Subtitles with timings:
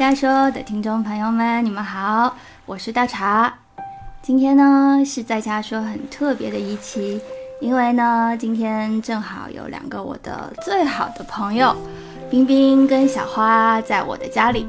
[0.00, 3.52] 在家说的听众朋友们，你们好，我是大茶。
[4.22, 7.20] 今天呢是在家说很特别的一期，
[7.60, 11.76] 因为呢今天正好有两个我的最好的朋友，
[12.30, 14.66] 冰冰跟小花在我的家里。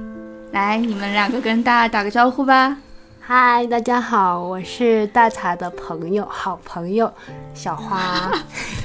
[0.52, 2.76] 来，你们两个跟大家打个招呼吧。
[3.22, 7.10] 嗨，大家好，我是大茶的朋友，好朋友
[7.54, 8.30] 小花。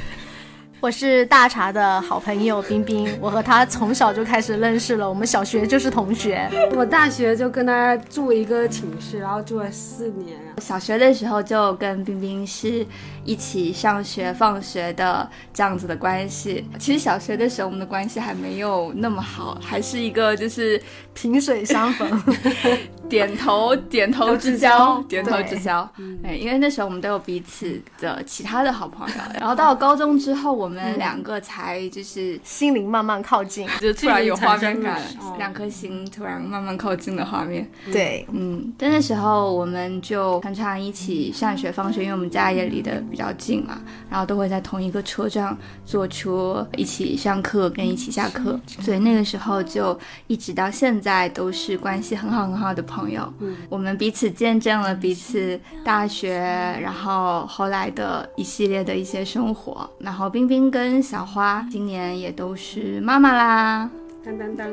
[0.86, 6.48] 我是大茶的好朋友冰冰，我和他从小就开始认识了，我们小学就是同学。
[6.76, 10.38] 我大学就跟他住一个寝室，然后住了四年。
[10.58, 12.86] 小学的时候就跟冰冰是
[13.24, 16.64] 一起上学、放学的这样子的关系。
[16.78, 20.80] 其实小学的时候我们的关系还没有那么好，还是一个就是
[21.14, 22.22] 萍水相逢。
[23.08, 25.88] 点头点头之交，点头之交。
[26.24, 29.14] 哎，因为那时候我们都有彼此的其他的好朋友。
[29.38, 35.00] 然后到了高中之后，我们两个才就是心灵慢慢靠近，就突然有画面感，
[35.38, 37.70] 两颗心突然慢慢靠近的画面。
[37.92, 43.78] 对，嗯，但那时候我们就常常一起上学放学，因为我们家也离得比较近嘛，
[44.10, 52.96] 然后都会在同一个车站坐车一起上课跟一起下课，所以那个时候就一直到现在都是关系很好很好的朋。
[52.96, 53.30] 朋友，
[53.68, 56.32] 我们彼此见证了彼此大学，
[56.80, 59.86] 然后后来的一系列的一些生活。
[59.98, 63.90] 然后冰冰跟小花今年也都是妈妈啦。
[64.26, 64.68] 当当当，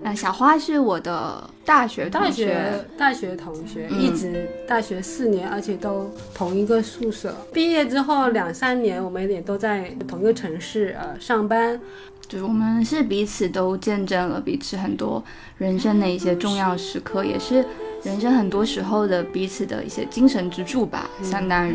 [0.00, 7.36] 那小花是我的大学大学大学同学，一直大学四年，而且都同一个宿舍。
[7.52, 11.78] 毕业之后两三年，我们也都在同一个城市呃上班。
[12.26, 15.22] 就是我们是彼此都见证了彼此很多
[15.56, 17.64] 人生的一些重要时刻，也是
[18.02, 21.74] 人生很多时候的彼此的一些精神支柱吧，相当于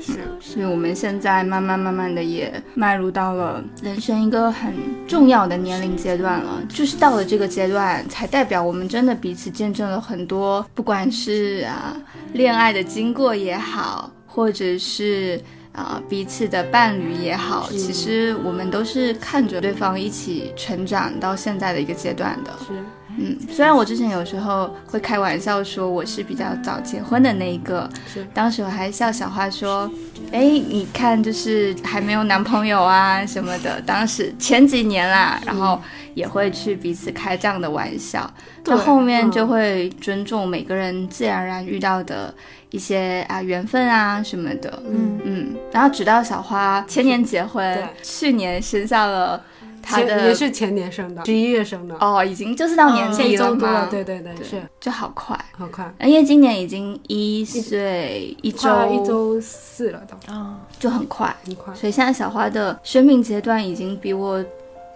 [0.00, 0.20] 是。
[0.40, 4.72] 所以我们现在慢慢慢慢的也迈入到了人生一个很
[5.06, 11.96] 重要的年龄阶段了，就是到了这个阶段，才代表我们真的彼此见证了很多，不管是啊
[12.32, 15.40] 恋爱的经过也好，或者是。
[15.74, 22.52] 啊，彼此的伴侣也好，其实我们都是看着对方一起成长到现在的一个阶段的。
[22.64, 22.74] 是，
[23.18, 29.90] 嗯，虽然我之前有时候会开玩笑说我是比较早结婚的那一个，是，当时我还笑小花说，
[30.32, 33.80] 哎，你看就是还没有男朋友啊什么的。
[33.82, 35.80] 当时前几年啦，然后
[36.14, 38.28] 也会去彼此开这样的玩笑，
[38.64, 42.34] 到后面就会尊重每个人自然而然遇到的。
[42.70, 45.20] 一些啊缘分啊什么的，嗯。
[45.22, 49.40] 嗯，然后直到小花前年结婚，去年生下了
[49.84, 64.42] 他的，也是前年生的，十一月生的，哦，已经就是到年底了嘛，对对对，是，就好快，好快，因为今年已经一岁一周，一周四了都，啊，就很快，很快，所以现在小花的生命阶段已经比我。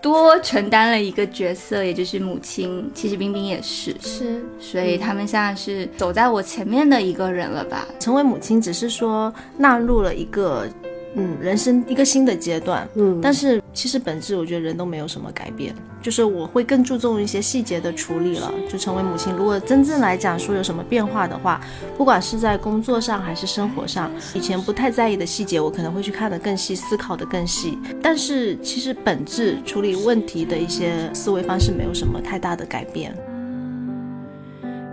[0.01, 2.89] 多承担了一个角色，也就是母亲。
[2.95, 7.85] 其实冰冰也是，是，所以他们现在是走在我前面的一个人了吧？
[7.99, 10.69] 成为母亲只是说纳入了一个。
[11.15, 15.73] 嗯，人生一个新的阶段，嗯，但是其实本质我觉得人都没有什么改变，
[16.03, 18.53] 就是我会更注重一些细节的处理了。
[18.69, 21.61] 就成为母亲，如果真正来讲说有什么变化的话，
[21.97, 27.79] 不管是在工作上还是生活上，以前不太在意的细节，我可能会去看得更细，思考得更细。
[28.03, 33.17] 但是其实本质处理问题的一些思维方式没有什么太大的改变。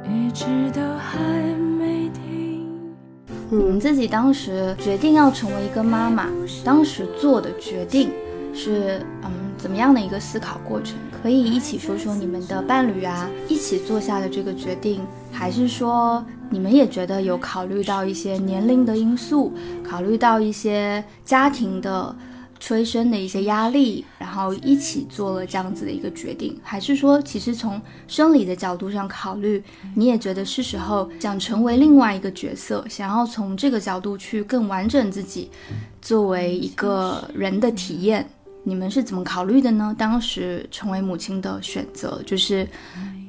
[0.07, 1.17] 一直都还
[3.51, 6.27] 你们自己当时决定要成为一个妈妈，
[6.63, 8.09] 当时做的决定
[8.55, 10.95] 是嗯怎么样的一个思考过程？
[11.21, 19.53] 可以一起说说你们的伴侣啊，一起做下的这个决定，还是说你们也觉得有考虑到一些年龄的因素，
[19.83, 22.15] 考虑到一些家庭的？
[22.57, 29.61] 催生的一些压力，然后一起做了这样子的一个决定，还是说，其实从生理的角度上考虑，
[29.93, 35.51] 你也觉得是时候想成为另外一个角色，想要从这个角度去更完整自己，
[36.01, 38.27] 作为一个人的体验，
[38.67, 39.95] 你们是怎么考虑的呢？
[39.97, 42.67] 当时成为母亲的选择，就是，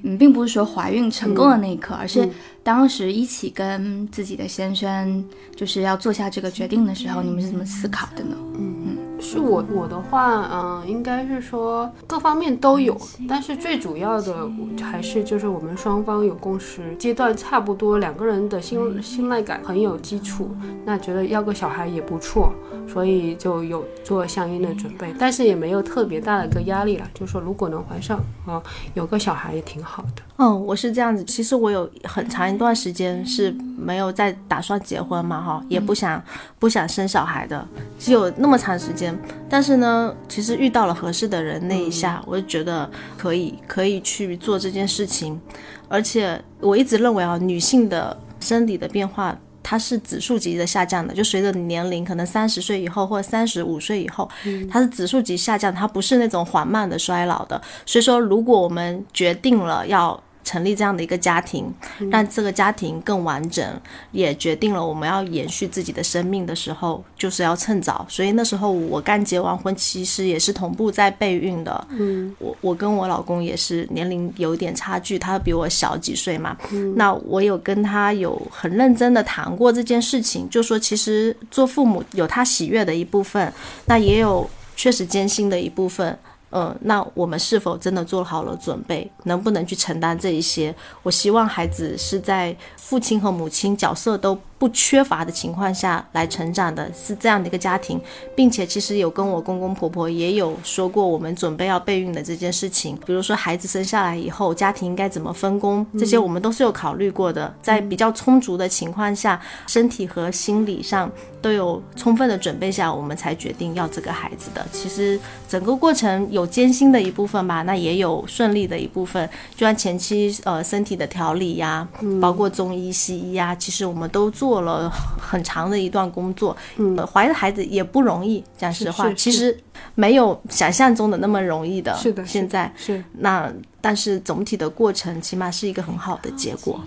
[0.03, 2.29] 嗯，并不是说怀孕成功的那一刻，而是
[2.63, 5.23] 当时一起跟自己的先生
[5.55, 8.35] 就是要做下这个决定的时候，你们是怎么思考的呢？
[8.59, 8.97] 嗯嗯。
[9.19, 12.95] 是我我的话，嗯，应该是说各方面都有，
[13.27, 14.47] 但是最主要的
[14.83, 20.55] 还是就是我们双方有共识，阶段差不多，两个人的信信赖感很有基础，
[20.85, 22.53] 那觉得要个小孩也不错，
[22.89, 28.63] 所以就有做相应的准备，但是也没有特别大的一个压力了，就是说如果能怀上啊，
[28.95, 30.23] 有个小孩也挺好的。
[30.39, 31.25] 嗯，我是这样子。
[31.25, 36.23] 其实我有很长一段时间是没有在打算结婚嘛，哈，也不想
[36.59, 37.67] 不想生小孩的，
[37.99, 39.19] 只有那么长时间。
[39.49, 45.41] 但是呢，其实遇到了合适的人那一下，我就觉得可以可以去做这件事情。
[45.89, 49.37] 而且我一直认为啊，女性的生理的变化。
[49.69, 54.31] 它是指数级的下降的，就随着你年龄，可能三十岁以后或者三十五岁以后，
[54.71, 57.61] 它是指数级下降，它不是那种缓慢的衰老的。
[57.85, 60.23] 所以说，如果我们决定了要。
[60.47, 61.71] 成立这样的一个家庭，
[62.09, 63.79] 让这个家庭更完整，
[64.13, 68.07] 也决定了我们要延续自己的生命的时候，就是要趁早。
[68.09, 71.87] 所以那时候我刚结完婚，其实也是同步在备孕的。
[71.91, 76.57] 嗯，我我跟我老公也是年龄有一点差距，他比我小几岁嘛。
[76.71, 83.53] 嗯，那我有跟他有很认真的谈过这件事情，就说其实做父母有他喜悦的一部分，
[83.87, 86.17] 那也有确实艰辛的一部分。
[86.51, 89.11] 嗯，那我们是否真的做好了准备？
[89.25, 90.75] 能不能去承担这一些？
[91.03, 94.39] 我希望孩子是在父亲和母亲角色都。
[94.59, 98.01] 不缺乏的情况下来成长的是这样的一个家庭，
[98.35, 107.55] 并且其实有跟我公公婆婆也有说过我们准备要备孕的这件事情，比如说孩子生下来以后家庭应该怎么分工，这些我们都是有考虑过的。
[107.61, 111.11] 在比较充足的情况下，身体和心理上
[111.43, 114.67] 都有充分的准备下，我们才决定要这个孩子的。
[114.73, 119.29] 其实整个过程有艰辛的一部分吧，那也有顺利的一部分。
[119.55, 121.87] 就像前期呃身体的调理呀，
[122.23, 124.46] 包括中医西医呀，其实我们都做。
[124.47, 129.59] 做了很长的一段工作，嗯，怀的孩子也不容易，讲实话，其实
[129.97, 131.93] 没有想象中的那么容易的。
[131.97, 136.81] 是的，现在是那，但是总体的过程起码是一个很好的结果。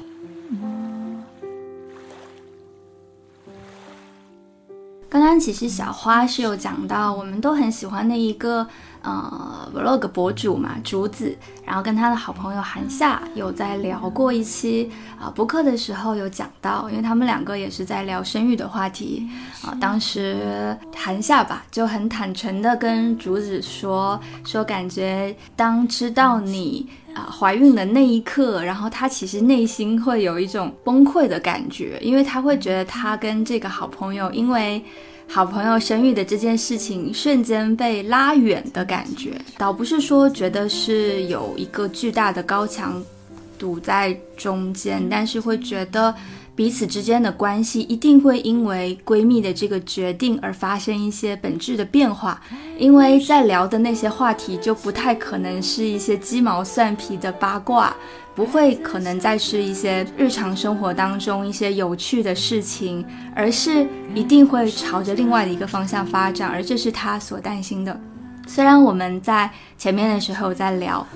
[5.10, 8.66] 刚刚其实小花是有讲到，我们都很喜欢的一个。
[9.01, 11.34] 呃，vlog 博主嘛，竹子，
[11.66, 19.25] 然后跟他的好朋友韩夏有在聊过一期啊播客的时候有讲到，因为他们两个也是在聊生育的话题
[19.63, 19.74] 啊。
[19.80, 34.84] 当时韩夏吧就很坦诚的跟竹子说，说感觉当知道你啊怀孕的那一刻，然后他其实内心会有一种崩溃的感觉，因为他会觉得他跟这个好朋友因为。
[35.31, 43.00] 好朋友生育的这件事情瞬间被拉远的感觉，倒不是说觉得是有一个巨大的高墙
[43.60, 46.14] 堵在中间，但是会觉得
[46.60, 52.42] 彼此之间的关系一定会因为闺蜜的这个决定而发生一些本质的变化，
[52.78, 57.96] 因为在聊的那些话题就不太可能是一些鸡毛蒜皮的八卦。
[58.36, 67.98] 不会可能再是一些日常生活当中一些有趣的事情，而是一定会朝着另外的一个方向发展，而这是他所担心的。
[68.48, 71.08] 虽然我们在前面的时候在聊，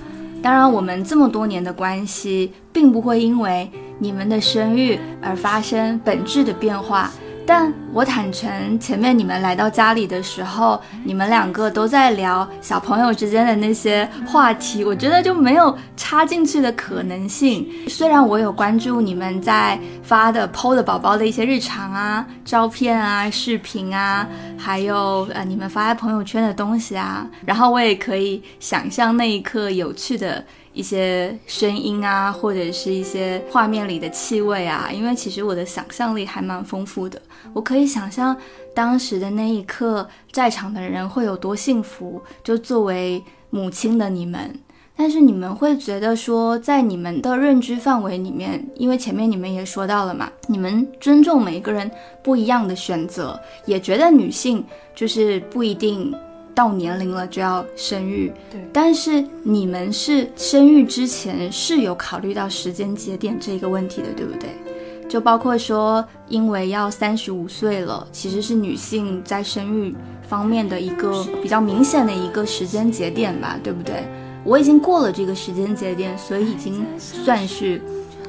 [0.42, 7.10] 当然我们这么多年的关系，并不会因为你们的生育而发生本质的变化。
[7.46, 17.68] 但我坦诚，前面你们来到家里的时候，你们两个都在聊小朋友之间的那些话题，我觉得就没有插进去的可能性。
[17.86, 30.42] 虽然我有关注你们在发的剖的宝宝的一些日常啊、照片啊、视频啊，还有呃你们发在朋友圈的东西啊，然后我也可以想象那一刻有趣的。
[30.74, 38.36] 一些声音啊，或者是一些画面里的气味啊，因为其实我的想象力还蛮丰富的，我可以想象
[38.74, 42.20] 当时的那一刻，在场的人会有多幸福。
[42.42, 44.52] 就作为母亲的你们，
[44.96, 51.88] 但是你们会觉得说，在你们的认知范围里面，因为前面你们也说到了嘛，你们尊重每一个人
[52.22, 56.12] 不一样的选择，也觉得女性就是不一定。
[56.54, 58.60] 到年龄了就要生育，对。
[58.72, 64.50] 但是你们是生育之前是有考虑到时间节点这个问题的，对不对？
[65.08, 74.04] 就包括说，因为要三十五岁了，其实是女性在生育方面的一个比较明显的一个时间节点吧，对不对？
[74.44, 77.82] 我已经过了这个时间节点，所以已经算是。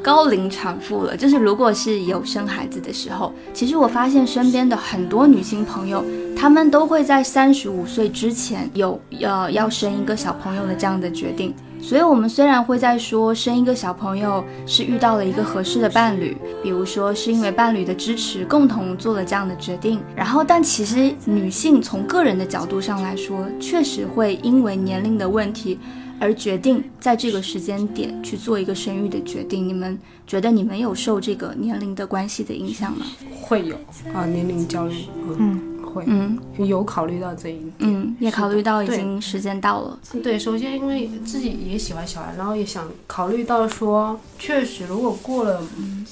[0.06, 6.06] 高龄产妇了，就是如果是有生孩子的时候，其实我发现身边的很多女性朋友，
[6.38, 11.56] 她们都会在三十五岁之前有要要生一个小朋友的这样的决定。
[11.86, 25.78] 所以，我们虽然会在说生一个小朋友是遇到了一个合适的伴侣，比如说是因为伴侣的支持，共同做了这样的决定，然后，但其实女性从个人的角度上来说，确实会因为年龄的问题。
[26.18, 33.06] 而决定在这个时间点去做一个生育的决定，你们觉得你们有受这个年龄的关系的影响吗？
[33.42, 33.76] 会有
[34.14, 34.96] 啊，年龄焦虑，
[35.38, 39.98] 嗯，会，嗯，有考虑到这一点，嗯，也考虑到已经时间到了。
[40.22, 45.62] 对，首先因为自己也喜欢小孩，然后也想考虑到说，确实如果过了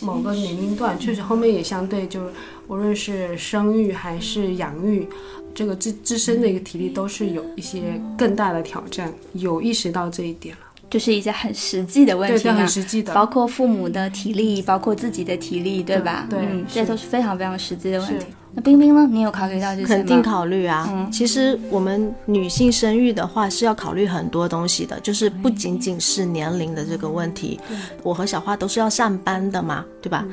[0.01, 2.33] 某个年龄段，确实后面也相对就是
[2.67, 5.07] 无论是生育还是养育，
[5.53, 10.61] 这个自自身的一个体力都是有一些更大的挑战，有意识到这一点了。
[10.89, 16.27] 就是一些很实际的问题，对，很实际的，包括父母的体力，包括自己的体力，对吧？
[16.29, 18.25] 对，嗯，这都是非常非常实际的问题。
[18.55, 19.07] 那冰冰呢？
[19.11, 19.87] 你有考虑到这些吗？
[19.87, 20.87] 肯定考虑啊。
[20.91, 27.59] 嗯，其实我们女性生育的话是要考虑很多东西的，就是不仅仅是年龄的这个问题。
[28.03, 30.25] 我和小花都是要上班的嘛，对吧？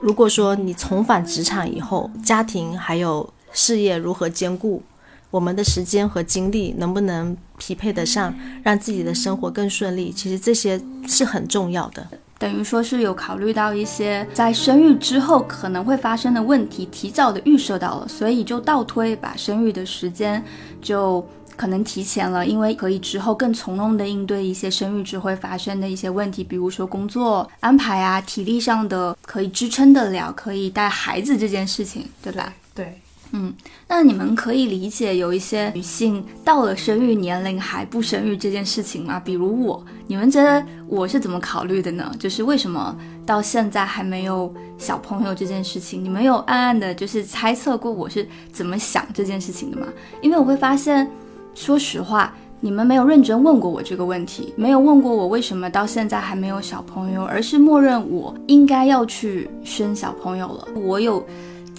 [0.00, 4.82] 如果说你重返职场以后，家庭还有事业如何兼顾？
[5.30, 8.34] 我们的时间和精力能不能匹配得上，
[8.64, 10.10] 让自己的生活更顺利？
[10.10, 12.04] 其实这些是很重要的。
[12.40, 20.42] 等于说是有考虑到一些在生育之后可能会发生的问题，提早的预设到了，所以就倒推，把生育的时间
[20.80, 21.22] 就
[21.54, 32.54] 可能提前了，因为可以之后更从容的应对一些生育之后会发生的一些问题，比如说工作安排啊，体力上的可以支撑得了，可以带孩子这件事情，对吧？
[32.74, 32.98] 对。
[33.32, 33.54] 嗯，
[33.86, 39.20] 那你们可以理解有一些女性到了生育年龄还不生育这件事情吗？
[39.24, 42.12] 比如我，你们觉得我是怎么考虑的呢？
[42.18, 49.86] 就是为什么到现在还没有小朋友这件事情，你们有暗暗的就是猜测过我是怎么想这件事情的吗？
[50.22, 51.08] 因为我会发现，
[51.54, 60.66] 说实话，你们没有认真问过我这个问题，没有问过我为什么到现在还没有小朋友，而是默认我应该要去生小朋友了。
[60.74, 61.24] 我有。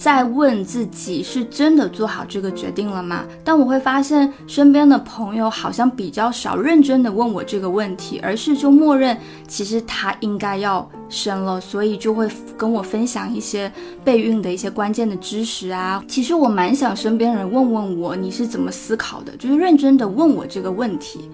[0.02, 3.24] 在问自己是真的做好这个决定了吗？
[3.44, 9.16] 但我会发现身边的朋友好像比较少认真的问我这个问题，而是就默认
[9.46, 12.28] 其实他应该要生了，所以就会
[12.58, 16.02] 跟我分享一些备孕的一些关键的知识啊。
[16.08, 21.30] 其实我蛮想身边人问问我你是怎么思考的，就是认真的问我这个问题。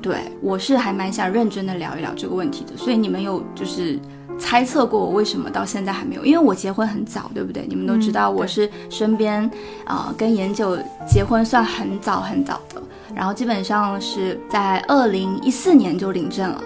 [0.00, 2.74] 对我是还蛮想认真的聊一聊这个问题的。
[2.78, 4.00] 所以你们有就是。
[4.38, 6.24] 猜测过我为什么到现在还没有？
[6.24, 7.66] 因为我结婚很早，对不对？
[7.68, 9.50] 你们都知道我是身边
[9.84, 10.78] 啊跟研九
[11.08, 12.82] 结婚算很早很早的，
[13.14, 16.62] 然后基本上是在二零一四年就领证了，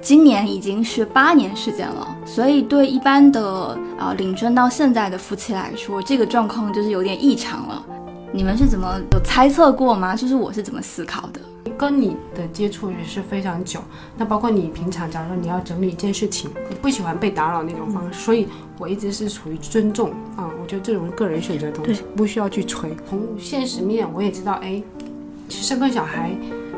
[0.00, 2.16] 今年已经是八年时间了。
[2.24, 7.84] 所以对一般的啊领证到现在的夫妻来说，这个状况就是有点异常了。
[8.32, 10.14] 你们是怎么有猜测过吗？
[10.14, 11.40] 就是我是怎么思考的？
[11.76, 13.80] 跟你的接触也是非常久，
[14.16, 18.46] 那包括你平常，假如说你要整理一件事情，你不喜欢被打扰那种方式，所以
[18.78, 22.94] 我一直是处于尊重啊，我觉得这种个人选择的东西不需要去吹。
[23.08, 24.82] 从现实面我也知道，哎，
[25.48, 26.30] 其实生个小孩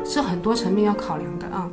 [0.03, 1.69] 是很多层面要考量的啊，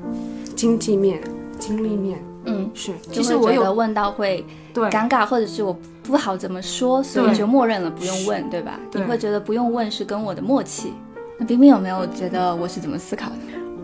[0.55, 1.23] 经济面、
[1.59, 2.93] 精力面，嗯，是。
[3.13, 4.45] 其实我有问到会
[4.75, 5.77] 尴尬，或者是我
[6.11, 8.79] 不好怎么说，所以就默认了不用问，对吧？
[8.93, 10.93] 你会觉得不用问是跟我的默契。
[11.39, 13.37] 那冰冰有没有觉得我是怎么思考的？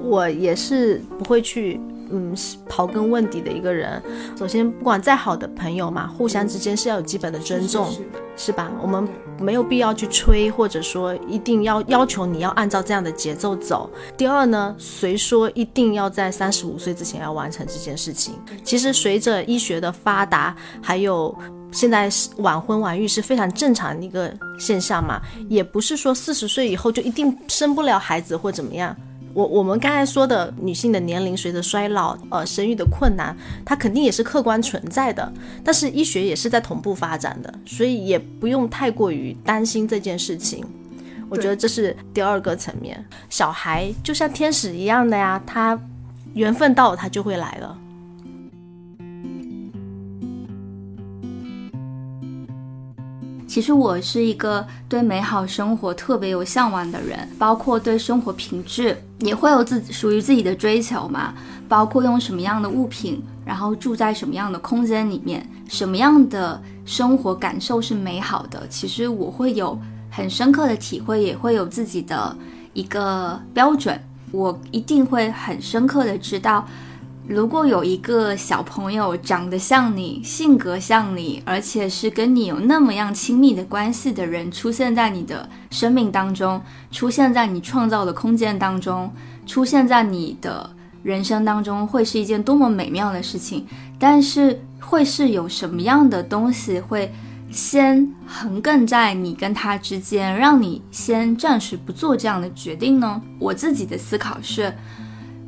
[0.03, 1.81] 我也是不会去
[2.11, 2.37] 嗯
[2.69, 4.03] 刨根问底的一个人。
[4.37, 7.89] 首先，不管再好的朋友嘛，互相之间是要有基本的尊重，
[8.37, 8.71] 是吧？
[8.83, 9.09] 我们
[9.41, 13.91] 没有必要去吹，或者说一定要要求你要按照这样的节奏走。
[14.17, 18.35] 第二呢，谁说一定要在三十五岁之前要完成这件事情？
[18.63, 21.35] 其实随着医学的发达，还有。
[21.73, 22.09] 现在
[22.39, 28.97] 晚婚晚育是非常正常的一个现象嘛，也不是说四十岁以后就一定生不了孩子或怎么样。
[29.35, 35.31] 我我们刚才说的女性的年龄随着衰老，呃，生育的困难，它肯定也是客观存在的。
[35.63, 40.65] 但是医学也是在同步发展的，所以也不用太过于担心这件事情。
[41.29, 43.05] 我觉得这是第二个层面。
[43.29, 45.79] 小孩就像天使一样的呀，他
[46.33, 47.77] 缘分到了，他就会来了。
[53.57, 61.33] 其实我是一个对美好生活特别有向往的人，包括对生活品质也会有自己属于自己的追求嘛。
[61.67, 68.69] 包括用什么样的物品，然后住在什么样的空间里面，什么样的生活感受是美好的。
[68.69, 72.37] 其实我会有很深刻的体会，也会有自己的
[72.75, 73.99] 一个标准。
[74.33, 76.69] 我一定会很深刻的知道。
[77.29, 89.13] 如果有一个小朋友长得像你，性格像你，而且是跟你有那么样亲密的关系的人出现在你的生命当中，出现在你创造的空间当中，
[89.45, 90.71] 出现在你的
[91.03, 93.67] 人生当中，会是一件多么美妙的事情。
[93.99, 97.13] 但是，会是有什么样的东西会
[97.51, 103.21] 先横亘在你跟他之间，让你先暂时不做这样的决定呢？
[103.41, 104.73] 我自己的思考是。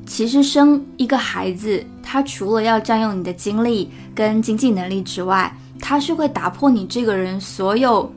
[0.09, 8.11] 其实生一个孩子，他除了要占用你的精力跟经济能力之外，他是会打破你这个人所有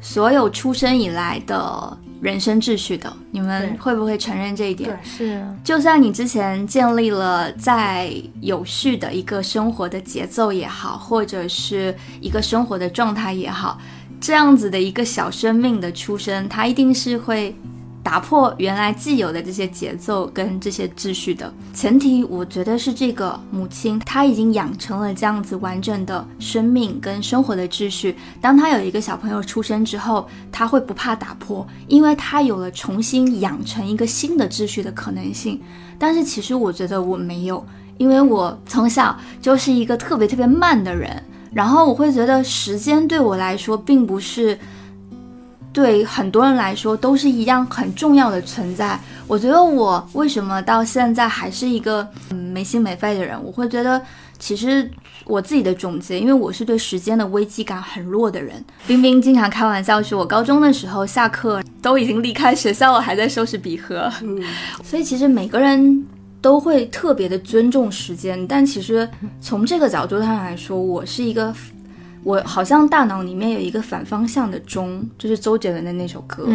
[0.00, 3.14] 所有出生以来的人生秩序的。
[3.30, 4.88] 你们会不会承认这一点？
[4.90, 5.46] 对，是。
[5.62, 8.10] 就算你之前建立了再
[8.40, 13.78] 有序的一个生活的节奏也好，或者是一个生活的状态也好，
[14.18, 17.54] 这样子的一个小生命的出生，它一定是会。
[18.04, 28.14] 打破原来既有的这些节奏跟这些秩序的前提，我觉得是这个母亲她已经养成了这样子完整的生命跟生活的秩序。
[28.42, 35.58] 当她有一个小朋友出生之后，她会不怕打破，因为她有了重新养成一个新的秩序的可能性。
[35.98, 37.64] 但是其实我觉得我没有，
[37.96, 41.10] 因为我从小就是一个特别特别慢的人，
[41.54, 44.58] 然后我会觉得时间对我来说并不是。
[45.74, 48.98] 对很多人来说都是一样很重要的存在。
[49.26, 53.36] 我觉得我为什么到现在还是一个没心没肺的人？
[53.44, 54.00] 我会觉得，
[54.38, 54.88] 其实
[55.24, 58.64] 我自己的总结，因为我是对时间的危机感很弱的人。
[58.86, 64.08] 冰冰经常开玩笑说，我高中的时候下课都已经离开学校了，还在收拾笔盒。
[64.22, 64.40] 嗯，
[64.84, 66.06] 所以其实每个人
[66.40, 69.08] 都会特别的尊重时间，但其实
[69.40, 71.52] 从这个角度上来说，我是一个。
[72.24, 76.48] 我好像大脑里面有一个反方向的钟，就是周杰伦的那首歌。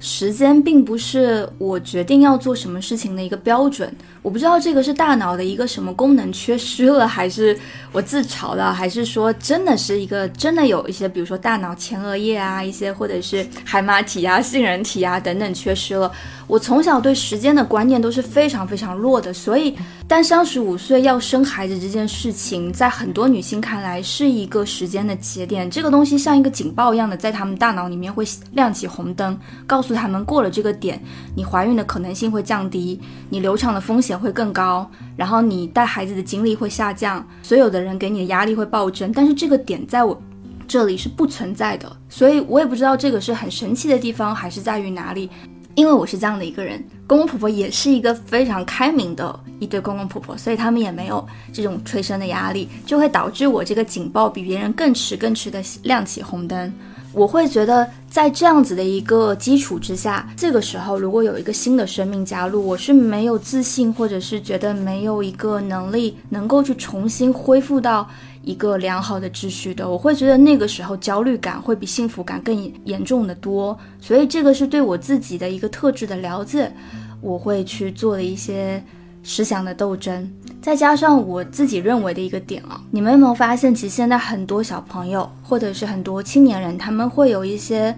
[0.00, 3.94] 时间并不是我决定要做什么事情的一个标准。
[4.20, 7.56] 我不知道这个是大脑的一个什么功能缺失了，还是
[7.92, 16.10] 我自嘲了，还是说真的是一个真的有一些，比如说大脑前额叶啊，一些或者是海马体啊、杏仁体啊等等缺失了。
[16.48, 19.74] 我从小对时间的观念都是非常非常弱的，所以，
[20.06, 25.70] 但三十五岁要生孩子这件事情，在很多女性看来是一个时间的节点。
[25.70, 31.02] 这个东西像一个警报一样的，在他们大脑里面会亮起红灯，告诉他们过了这个点，
[31.34, 33.00] 你怀孕的可能性会降低，
[33.30, 39.12] 你流产的风险会更高，然后你带孩子的精力会下降，所有的人给你的压力会暴增。
[39.12, 40.20] 但是这个点在我
[40.66, 45.28] 这里是不存在的，所以我也不知道这个是很神奇的地方，还是在于哪里。
[45.74, 56.72] 因为我是这样的一个人，公公婆婆也是一个非常开明的一对公公婆婆，所以他们也没有这种催生的压力，就会导致我这个警报比别人更迟、更迟的亮起红灯。
[57.12, 68.08] 我会觉得，在这样子的一个基础之下，这个时候如果有一个新的生命加入，我是没有自信，或者是觉得没有一个能力能够去重新恢复到
[68.42, 69.88] 一个良好的秩序的。
[69.88, 73.76] 我会觉得那个时候焦虑感会比幸福感更严重的多。
[74.00, 76.72] 所以这个是对我自己的一个特质的了解，
[77.20, 78.82] 我会去做的一些。
[79.24, 80.28] 思想的斗争，
[80.60, 87.96] 再加上我自己认为的一个点啊，你们有没有发现，其实现在很多小朋友或者是很多青年人，他们会有一些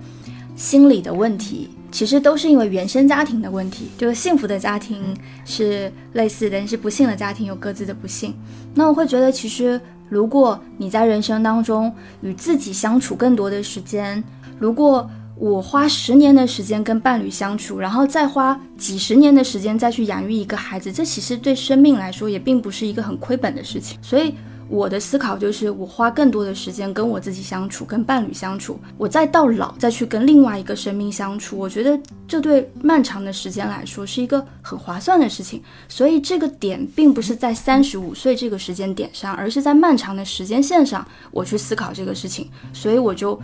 [0.55, 3.89] 心理的问题，其实都是因为原生家庭的问题。
[3.97, 8.35] 就是幸福的家庭是类似的，但是不幸的家庭有各自的不幸。
[8.75, 9.81] 那我会觉得，其实
[10.15, 14.23] 如果你在人生当中与自己相处更多的时间，
[14.61, 23.99] 如果我花十年的时间跟伴侣相处，然后再花几十年的时间再去养育一个孩子，这其实对生命来说也并不是一个很亏本的事情。
[24.01, 24.33] 所以
[24.69, 35.63] 我的思考就是，我花更多的时间跟我自己相处，跟伴侣相处，我再到老再去跟另外一个生命相处，我觉得这对漫长的时间来说是一个很划算的事情。
[35.89, 42.49] 所以这个点并不是在三十五岁这个时间点上，而是在漫长的时间线上我去思考这个事情。
[42.73, 43.41] 所以我就。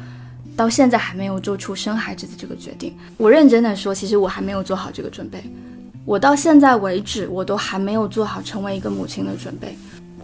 [0.56, 2.94] 到现在还没有做出生孩子的这个决定。
[3.16, 5.42] 我认真的说，其实我还没有做好这个准备。
[6.04, 9.74] 我到现在为止，我都还没有做好成为一个母亲的准备。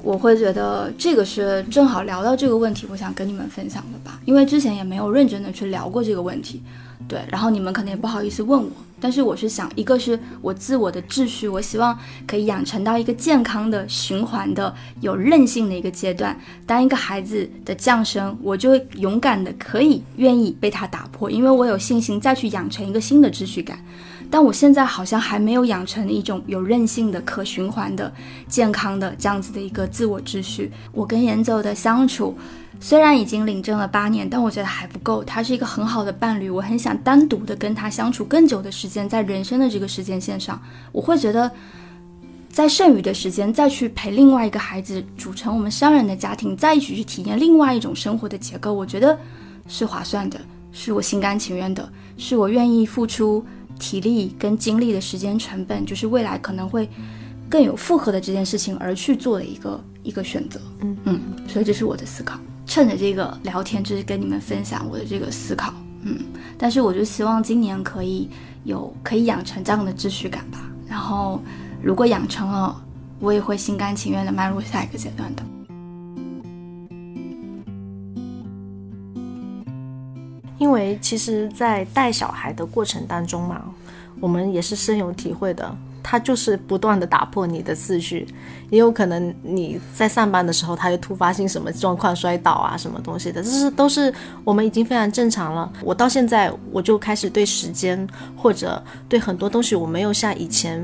[0.06, 4.20] 我会觉得这个是正好聊到这个问题，我想跟你们分享的吧。
[4.24, 6.62] 因为之前也没有认真的去聊过这个问题，
[7.08, 7.18] 对。
[7.28, 8.70] 然后你们可能也不好意思问我。
[9.00, 16.38] 但是我是想，一个是我自我的秩序，我希望可以养成到一个健康的循环的有韧性的一个阶段。
[16.64, 23.76] 当一个孩子的降生，我就会勇敢的可以愿意被他打破，因为我有信心再去养成一个新的秩序感。
[24.30, 28.12] 但我现在好像还没有养成一种有韧性的、可循环的、
[28.48, 30.70] 健康的这样子的一个自我秩序。
[30.92, 32.36] 我跟严走的相处。
[32.78, 35.24] 虽然已经领证了八年，但我觉得还不够。
[35.24, 40.60] 他是一个很好的伴侣，我很想单独的跟他相处更久的时间，在人生的这个时间线上，
[40.92, 41.50] 我会觉得，
[42.50, 49.18] 在剩余的时间再去陪另外一个孩子，组成我们三人的家庭，再一起去体验另外一种生活的结构，我觉得
[49.66, 50.38] 是划算的，
[50.70, 53.42] 是我心甘情愿的，是我愿意付出
[53.78, 56.88] 体力跟精力的时间成本，就是未来可能会
[57.48, 60.60] 更有负荷的这件事情而去做的一个一个选择。
[60.80, 62.38] 嗯嗯，所以这是我的思考。
[62.66, 66.18] 趁着这个聊天，就是跟你们分享我的这个思考，嗯，
[66.58, 68.28] 但是我就希望今年可以
[68.64, 70.58] 有可以养成这样的秩序感吧。
[70.88, 71.40] 然后，
[71.80, 72.82] 如果养成了，
[73.20, 75.42] 我也会心甘情愿的迈入下一个阶段的。
[80.58, 83.62] 因为其实，在带小孩的过程当中嘛，
[84.20, 85.74] 我们也是深有体会的。
[86.08, 88.24] 他就是不断的打破你的次序，
[88.70, 94.14] 也有可能你在上班的时候，他又突发性什么状况摔倒啊，什么东西的，这是都是
[94.44, 95.68] 我们已经非常正常了。
[95.82, 100.80] 我到现在我就开始对时间或者对很多东西，我没有像以前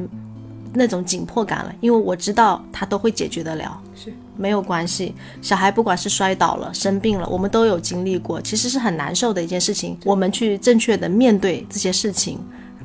[0.73, 5.15] 那种紧迫感了，因为我知道他都会解决得了，是没有关系。
[5.41, 9.99] 小孩不管是摔倒了、生病了，我们都有经历过，其实是很难受的一件事情。
[10.05, 12.39] 我们去正确的面对这些事情。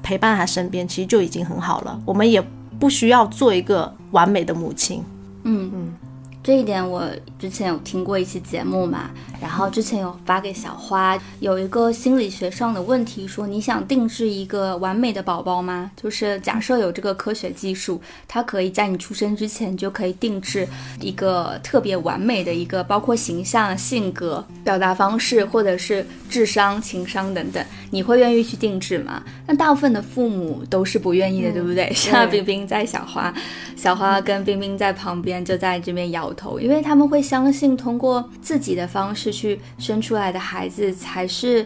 [0.04, 2.00] 陪伴他身边，其实就已经很好了。
[2.06, 2.42] 我们也
[2.80, 5.04] 不需要做一个完美的母亲。
[5.44, 5.94] 嗯嗯，
[6.48, 7.04] 这一点我
[7.38, 9.10] 之前有听过一期节目嘛。
[9.40, 15.92] 然后之前有发给小花，有一个心理学上的问题，说你想定制一个完美的宝宝吗？
[15.96, 20.68] 就是假设有这个科学技术，它可以在你出生之前就可以定制
[21.02, 29.22] 一个特别完美的一个，包括形象、性格、表达方式，或者是智商、情商等等，你会愿意去定制吗？
[29.46, 31.94] 那大部分的父母都是不愿意的，对不对？
[31.94, 33.32] 像冰冰在小花，
[33.76, 39.34] 小花跟冰冰在旁边就在这边摇头，因为他们会相信通过自己的方式。
[39.38, 41.66] 去生出来的孩子才是，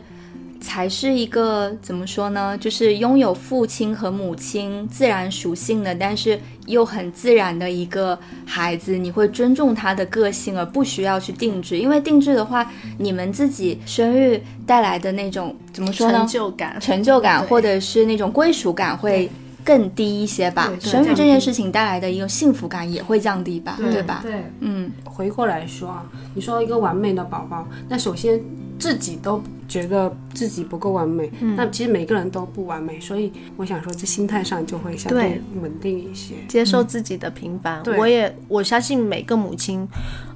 [0.60, 2.57] 才是一个怎么说呢？
[2.57, 8.97] 就是拥有父亲和母亲自然属性的，但是又很自然的一个孩子。
[8.97, 16.17] 你会尊重他的个性，而不需要去定制，因为定制的话，你们自己生育带来的那种怎么说呢？
[16.19, 19.29] 成就感、成就感，或者是那种归属感会。
[19.63, 24.19] 更低一些吧，生育这件事情带来的一个幸福感也会降低吧，对吧？
[24.24, 28.41] 对，嗯，回过来说啊，你说一个完美的宝宝，那首先
[28.80, 37.82] 自己都觉得自己不够完美，那其实每个人都不完美，所以我想说，这心态上就会相对稳定一些，接受自己的平凡。
[37.97, 39.88] 我也我相信每个母亲，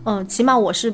[0.03, 0.93] 嗯，起码我是。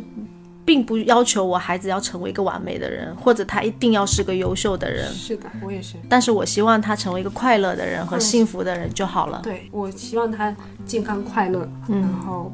[0.64, 5.12] 并不要求我孩子要成为一个完美的人，或者他一定要是个优秀的人。
[5.14, 5.96] 是的，我也是。
[6.08, 9.40] 但是我希望他成为一个快乐的人和幸福的人就好了。
[9.44, 12.52] 对，我希望他健康快乐，然后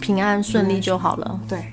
[0.00, 1.40] 平安顺利就好了。
[1.48, 1.64] 对。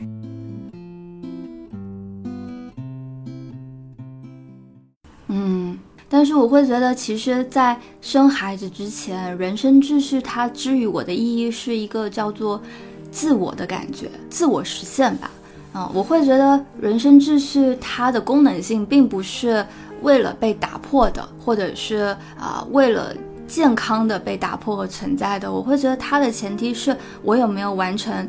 [5.28, 12.62] 嗯，但是我会觉得，其实，在生孩子之前，人生秩序它之于我的意义是一个叫做
[13.10, 15.32] 自我的感觉，自我实现吧。
[15.74, 19.66] 啊，我会觉得人生秩序它的功能性并不是
[20.04, 23.14] 为了被打破的，或者是啊为了
[23.48, 25.52] 健康的被打破和存在的。
[25.52, 28.28] 我会觉得它的前提是我有没有完成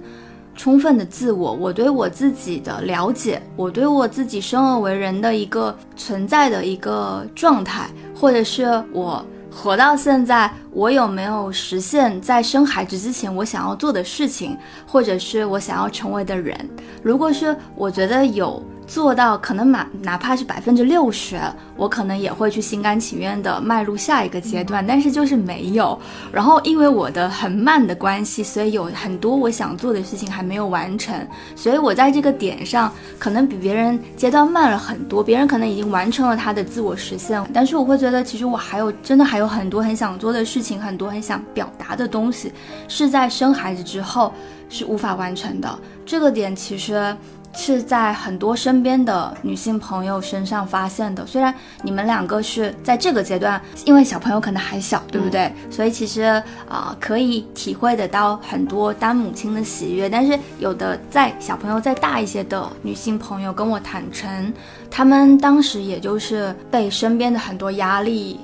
[0.57, 9.25] 充分的自我，我对我自己的了解，我对我自己生而为人的一个存在的一个状态，或者是我。
[9.55, 16.59] 活到现在，我有没有实现在生孩子之前我想要做的事情，或者是我想要成为的人？
[17.03, 18.63] 如果是我觉得有。
[18.87, 21.41] 做到可能满哪怕是百分之六十，
[21.77, 25.99] 我可能也会去心甘情愿的迈入下一个阶段，但是就是没有。
[26.31, 31.15] 然后因为我的很慢的关系，所以有很多我想做的事情还没有完成，
[31.57, 35.25] 所以我在这个点上可能比别人阶段慢了很多。
[35.25, 42.53] 别人可能已经完成了他的自我实现，但是我会觉得其实我还有真的还有很多很想做的事情，很多很想表达的东西，
[42.87, 44.33] 是在生孩子之后
[44.69, 45.79] 是无法完成的。
[46.05, 47.17] 这个点其实。
[47.55, 51.25] 是在很多身边的女性朋友身上发现的。
[51.27, 55.53] 虽然你们两个是在这个阶段，因为小朋友可能还小，对不对？
[55.71, 56.23] 所以其实
[56.69, 60.11] 啊，可以体会得到很多当母亲的喜悦。
[60.11, 64.53] 但是有的在小朋友再大一些的女性朋友跟我坦诚，
[64.91, 68.41] 她们当时也就是被身边的很多压力。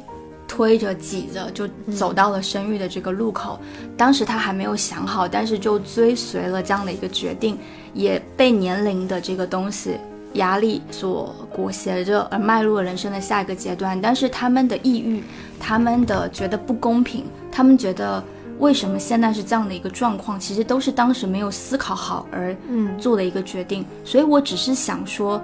[0.52, 1.64] 推着挤着就
[1.96, 3.56] 走到了生育的这个路口，
[3.96, 7.56] 当时他还没有想好，但是就追随了这样的一个决定，
[7.92, 9.96] 也被年龄的这个东西
[10.34, 14.00] 压力所裹挟着，而迈入了人生的下一个阶段。
[14.00, 15.22] 但是他们的抑郁，
[15.58, 18.22] 他们的觉得不公平，他们觉得
[18.58, 22.56] 为什么现在是这样的一个状况，其实都是当时没有思考好而
[22.98, 23.84] 做的一个决定。
[24.04, 25.40] 所以我只是想说。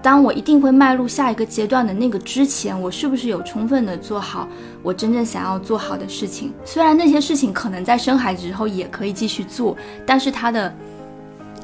[0.00, 4.46] 当我一定会迈入下一个阶段的那个之前，我是不是有充分的做好
[4.80, 6.52] 我真正想要做好的事情？
[6.64, 10.72] 虽然那些事情可能在生孩子之后也可以继续做，但是他的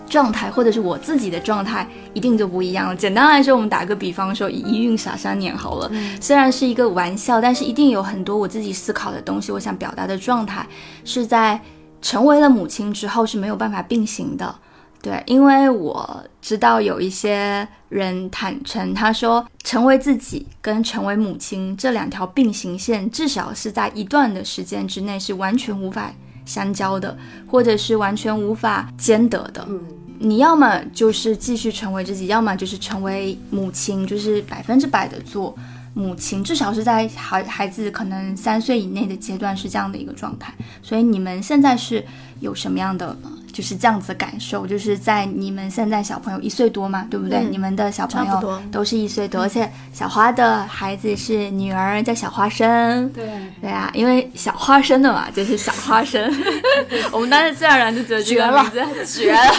[0.08, 2.96] 状态或者是我自己的状态一定就不一样了。
[2.96, 5.90] 简单来说，我们打个比方说，一孕傻三年好了，
[6.20, 10.66] 虽然是一个玩笑，但是一定有很多我自己思考的东西，我想表达的状态
[11.04, 11.60] 是在
[12.00, 14.54] 成为了母亲之后是没有办法并行的。
[15.02, 26.10] 对，因为我知道有一些人坦诚，他说成为自己跟成为母亲这两条并行线，至少是在一段的时间之内是完全无法
[26.44, 29.64] 相交的，或者是完全无法兼得的。
[29.68, 29.80] 嗯，
[30.18, 35.56] 你要么就是继续成为自己，要么就是成为母亲，就是百分之百的做
[35.94, 40.52] 母亲，至少是在孩孩子可能三岁以内的阶段是这样的一个状态。
[40.82, 42.04] 所以你们现在是
[42.40, 43.16] 有什么样的？
[43.54, 47.44] 就是这样子的感受，就是在你们现在小朋友一岁多嘛，对不对？
[47.48, 53.08] 你们的小朋友都是一岁多，而且小花的孩子是女儿，叫小花生。
[53.10, 53.24] 对
[53.60, 56.28] 对啊，因为小花生的嘛，就是小花生。
[57.12, 59.54] 我们当时自然而然就觉得这个名字绝了。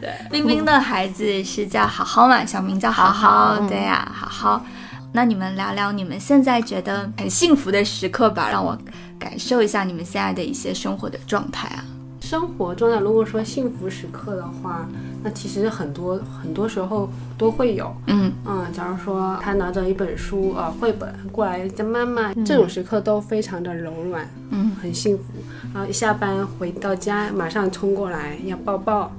[0.00, 3.56] 对，冰冰的孩子是叫好好嘛，小名叫好好。
[3.68, 4.66] 对呀，好好。
[5.12, 8.76] 那你们聊聊你们现在觉得很幸福的时刻吧，让我
[9.16, 11.84] 感受一下你们现在的一些生活的状态啊。
[12.20, 14.86] 生活中的，如果说幸福时刻的话，
[15.22, 17.92] 那其实很多很多时候都会有。
[18.06, 25.24] 嗯嗯，假如说他拿着一本书啊，绘本过来叫妈妈，这种时刻都非常的柔软，嗯，很幸福。
[25.74, 29.12] 然后一下班回到家，马上冲过来要抱抱，啊，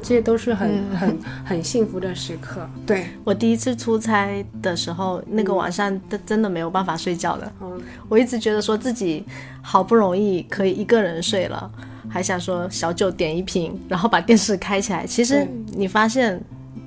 [0.00, 2.66] 这些都是很很很幸福的时刻。
[2.86, 7.52] 对我第一次出差的时候，那个晚上真真的没有办法睡觉的。
[7.60, 9.24] 嗯，我一直觉得说自己
[9.60, 11.70] 好不容易可以一个人睡了。
[12.08, 15.06] 还想说小酒点一瓶，然后把电视开起来。
[15.06, 16.40] 其实你发现，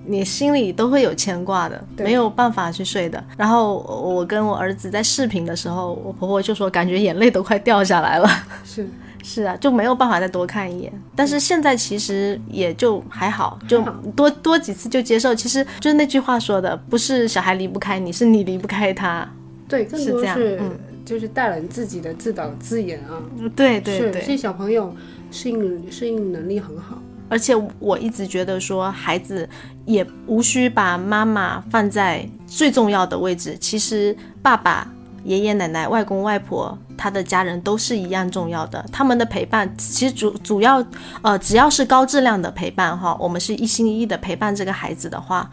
[0.06, 3.22] 你心里都会有牵挂的，没有办法去睡的。
[3.38, 8.30] 然后我跟我儿子在视频的时候，我婆婆就说感觉眼泪都快掉下来了。
[8.64, 8.88] 是
[9.24, 10.94] 是啊，就没有办法再多看一眼。
[11.14, 13.82] 但是现在其实也就还好，就
[14.16, 15.36] 多多几次就接受。
[15.36, 19.28] 其实就是那句话说的，不是小孩离不开你，是你离不开他。
[19.68, 20.72] 对，更多是嗯。
[21.08, 23.24] 就是大人自己的自导自演啊，
[23.56, 24.94] 对对对，这小朋友
[25.32, 29.48] 适应适应能力很好，而且我一直觉得说孩子
[29.86, 34.94] 也无需把妈妈放在最重要的位置，其实爸爸、
[35.24, 40.84] 爷爷奶奶、外公外婆他的家人都是一样重要的，他们的陪伴其实主主要
[41.22, 45.50] 呃只要是高质量的陪伴哈，我们是一心一意的陪伴这个孩子的话。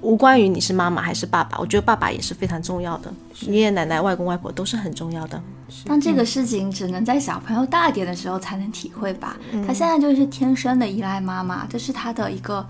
[0.00, 5.42] 无关于你是妈妈还是爸爸，我觉得爸爸也是非常重要的，爷爷奶奶、外公外婆都是很重要的。
[5.84, 9.36] 但这个事情只能在小朋友大点的时候才能体会吧？
[9.66, 12.64] 他现在就是天生的依赖妈妈，这是他的一个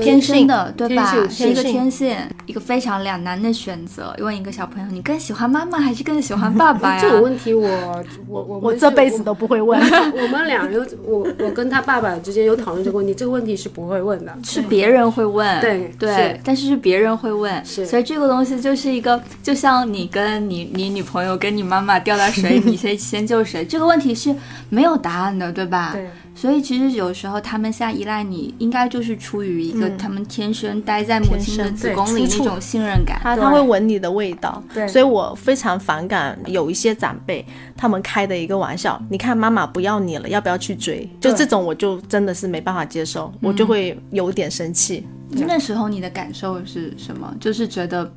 [0.00, 1.12] 天生的，对吧？
[1.28, 4.14] 是一个天性，一个非常两难的选择。
[4.20, 7.00] 问一个小朋友，你更喜欢妈妈还是更喜欢爸爸呀？
[7.02, 9.80] 这个问题，我我我我我这辈子都不会问。
[9.80, 15.60] 我们俩有我我跟他爸爸之间有讨论这个问题，这个问题是不会问的，是别人会问。
[15.60, 17.86] 对对，但是是别人会问，是。
[17.86, 23.64] 所以这个东西就是一个，就像你跟你你女朋友跟你妈妈掉到水 你先先救谁？
[23.64, 24.34] 这个问题是
[24.68, 25.90] 没有答案的，对吧？
[25.92, 26.08] 对。
[26.40, 33.18] 所以其实有时候他们现在依赖你，应该就是出于一个他们天生待在母亲的子宫里那种信任感。
[33.20, 34.62] 他他会闻你的味道。
[34.72, 34.86] 对。
[34.86, 37.44] 所以我非常反感有一些长辈
[37.76, 39.02] 他们开的一个玩笑。
[39.10, 41.10] 你看妈妈不要你了，要不要去追？
[41.20, 45.04] 就这种我就真的是没办法接受，我就会有点生气。
[45.30, 47.34] 那时候你的感受是什么？
[47.40, 48.08] 就是觉得。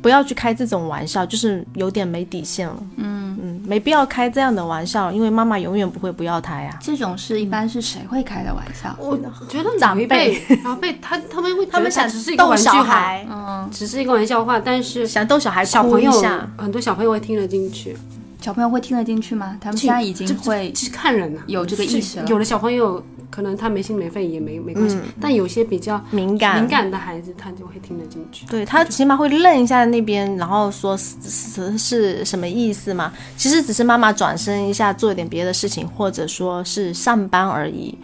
[0.00, 2.76] 不要去开这种玩笑，就是有点没底线了。
[2.96, 6.76] 嗯嗯，没必要开这样的玩笑，因为妈妈永远不会不要他呀。
[6.80, 8.96] 这种事一般是谁会开的玩笑？
[8.98, 9.16] 我
[9.48, 16.10] 觉得长辈，长辈他他们会他们想只是一个玩笑话，嗯，只是一个玩笑话，但是想逗小孩小朋友
[16.56, 17.96] 很多小朋友会听得进去。
[18.40, 19.56] 小朋友会听得进去吗？
[19.60, 22.26] 他们现在已经会看人了，有这个意识了。
[22.28, 23.04] 有的小朋友。
[23.30, 28.46] 可能他没心没肺也没没关系，但有些比较敏感敏感的孩子，他就会听得进去。
[28.46, 33.12] 对他起码会愣一下那边，然后说是是什么意思嘛？
[33.36, 37.96] 其实只是妈妈转身一下做一点别的事情，或者说是上班而已。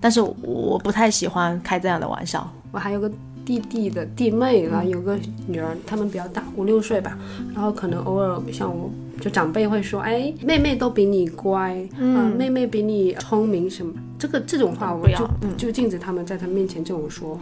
[0.00, 2.50] 但是我不太喜欢开这样的玩笑。
[2.72, 3.10] 我还有个
[3.44, 7.18] 弟弟的弟妹，然后有个女儿，他们比较大，五六岁吧。
[7.54, 8.90] 然后可能偶尔像我。
[9.20, 13.92] 就长辈会说，哎，妹妹都比你乖，嗯，妹妹比你聪明什么？
[14.18, 17.38] 这个这种话，我就就禁止他们在他面前这种说，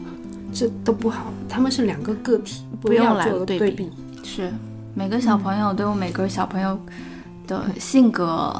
[0.52, 1.32] 这都不好。
[1.48, 3.90] 他们是两个个体，不要做对比。
[4.22, 4.52] 是，
[4.94, 6.78] 每个小朋友都有每个小朋友
[7.46, 8.54] 的性格，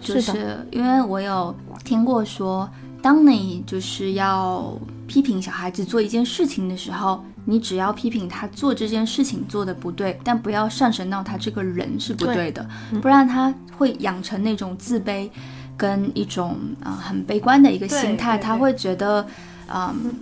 [0.00, 2.68] 就是因为我有听过说，
[3.00, 4.76] 当你就是要
[5.14, 7.24] 批评小孩子做一件事情的时候。
[7.46, 12.66] 你只要批评他做这件事情做的不对，但不要上升到他这个人是不对的，
[13.02, 15.28] 不然他会养成那种自卑，
[15.76, 19.26] 跟一种啊很悲观的一个心态，他会觉得，
[19.68, 20.14] 嗯，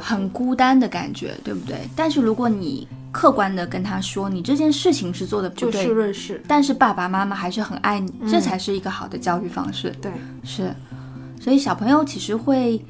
[0.00, 1.88] 很孤单的感觉，对不对？
[1.94, 9.94] 但是如果你客观的跟他说，你这件事情是做的不对，就事论事，但是爸爸妈妈还是很爱你，这才是一个好的教育方式。
[10.02, 10.10] 对，
[10.42, 10.74] 是，
[11.40, 12.84] 所以小朋友其实会。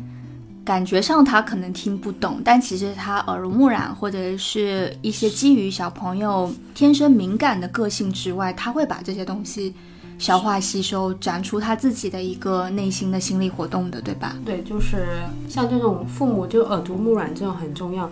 [0.70, 9.74] 感觉上他可能听不懂，但其实他耳濡目染，或者是一些基于小朋友天生敏感的个性之外，他会把这些东西
[10.20, 14.37] 消化吸收，展出他自己的一个内心的心理活动的，对吧？
[14.44, 15.06] 对，就是
[15.48, 18.09] 像这种父母就耳濡目染这种很重要，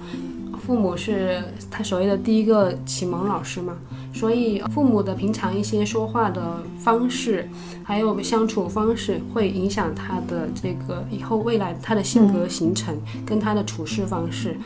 [0.67, 3.77] 父母是他所谓的第一个启蒙老师嘛，
[4.15, 7.47] 所以父母的平常一些说话的方式，
[7.85, 14.57] 还有相处方式，会影响他的这个以后未来他的性格形成跟他的处事方式。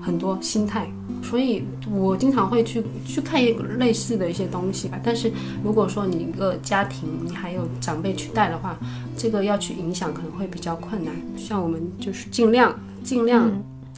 [0.00, 0.88] 很多心态，
[1.22, 4.98] 所以我经常会去去看一类似的一些东西吧。
[5.02, 5.30] 但是
[5.62, 8.76] 如果说你一个家庭，你还有长辈去带的话，
[9.16, 11.14] 这个要去影响可能会比较困难。
[11.36, 13.50] 像我们就是尽量尽量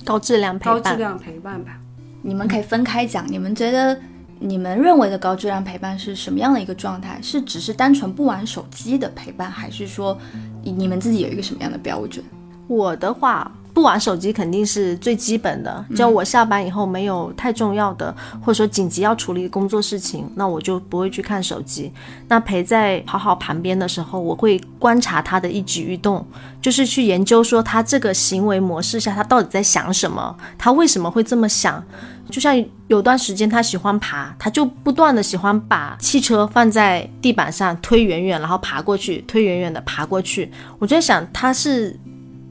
[0.04, 1.78] 高质量陪伴，高质量陪伴吧。
[2.22, 3.98] 你们可以分开讲，你们觉得
[4.38, 7.18] 你们认为的高质量陪伴是什么样的一个状态？
[7.22, 10.18] 是只是单纯不玩手机的陪伴，还是说
[10.62, 12.24] 你们自己有一个什么样的标准？
[12.66, 13.50] 我的话。
[13.80, 15.82] 不玩手机肯定是最基本的。
[15.96, 21.90] 就我下班以后没有太重要的，或者说紧急要处理工作事情，那我就不会去看手机。
[22.28, 26.22] 那陪在好好旁边的时候，我会观察他的一举一动，
[26.60, 31.82] 就是去研究说他这个行为模式下他到底在想什么，他为什么会这么想。
[32.28, 32.54] 就像
[32.88, 40.52] 有段时间他喜欢爬，他就不断的喜欢把汽车放在地板上推远远，然后爬过去，推远远的爬过去。
[40.78, 41.98] 我在想他是。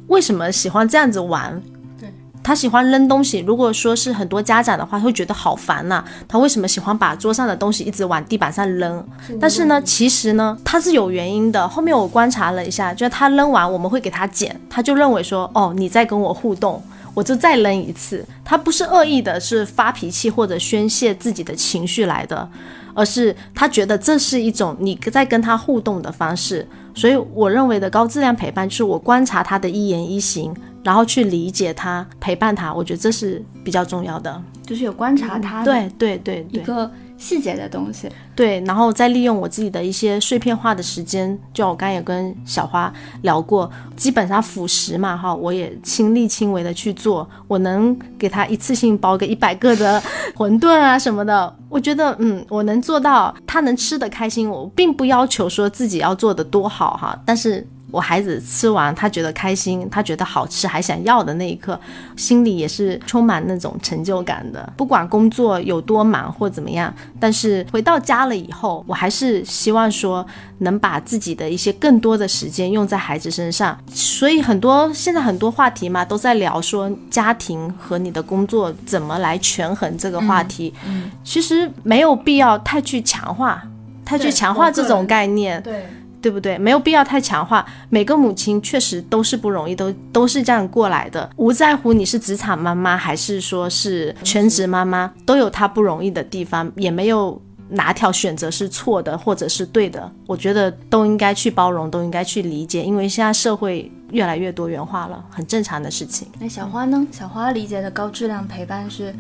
[0.10, 1.62] 为什么喜欢这样子玩？
[2.00, 2.12] 对
[2.44, 3.40] 他喜欢扔东西。
[3.40, 6.04] 如果说是很多家长的话，会觉得好烦呐。
[6.28, 9.06] 他为什么喜欢把桌上的东西一直往地板上扔？
[9.40, 11.68] 但是呢，其实呢，他是有原因的。
[11.68, 16.82] 后面我观察了一下，就是他扔完，我们会给他捡，他就认为说，哦，你在跟我互动，
[17.14, 18.26] 我就再扔一次。
[18.44, 22.50] 他不是恶意的，是发脾气或者宣泄自己的情绪来的，
[22.96, 26.68] 而是他觉得这是一种你在跟他互动的方式。
[27.00, 32.74] 所以我认为的高质量陪伴，就是我观察他的一言一行，然后去理解他，陪伴他。
[32.74, 36.92] 我觉得这是比较重要的，就是有观察他，对对对，一个。
[37.20, 42.92] 细节的东西，对，然后再利用我自己的一些碎片化的时间，就我刚也跟小花
[43.24, 50.02] 聊过，基本上辅食嘛，哈，我也亲力亲为的去做，我能给他一次性包个一百个的
[50.36, 57.68] 馄饨啊什么的，我觉得，嗯，我能做到，他能吃得开心，我并不要求说自己要做的多好哈，但是。
[57.92, 61.80] 我孩子吃完，他觉得开心，他觉得好吃，还想要的那一刻，
[62.16, 64.72] 心里也是充满那种成就感的。
[64.78, 70.26] 不管工作有多忙或怎么样，但是回到家了以后，我还是希望说
[70.60, 73.78] 能把自己的一些更多的时间用在孩子身上。
[73.92, 80.74] 所以很多现在很多话题嘛，都在聊说家庭和你的工作怎么来权衡这个话题。
[80.88, 83.64] 嗯，其实没有必要太去强化，
[84.06, 85.62] 太去强化这种概念。
[85.64, 85.74] 对。
[85.74, 85.86] 对
[86.30, 86.58] 不对？
[86.58, 87.66] 没有必要太强化。
[87.90, 91.30] 每个母亲确实都是不容易，都都是这样过来的。
[91.38, 100.12] 无在乎你是职场妈妈还是说是全职妈妈，都有她不容易的地方，也没有哪条选择是错的或者是对的。
[100.28, 106.28] 我觉得都应该去包容，都应该去理解，因为现在社会越来越多元化了，很正常的事情。
[106.40, 107.08] 那小花呢？
[107.12, 109.16] 小花理解的高质量陪伴是，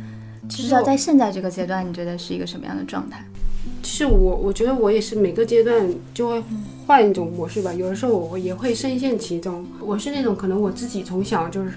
[0.49, 3.23] 至少在现在这个阶段，你觉得是一个什么样的状态？
[3.83, 6.43] 是我，我觉得我也是每个阶段就会
[6.89, 7.71] 换一种模式吧。
[7.71, 9.63] 有的时候我也会深陷其中。
[9.79, 11.73] 我是那种可能我自己从小就是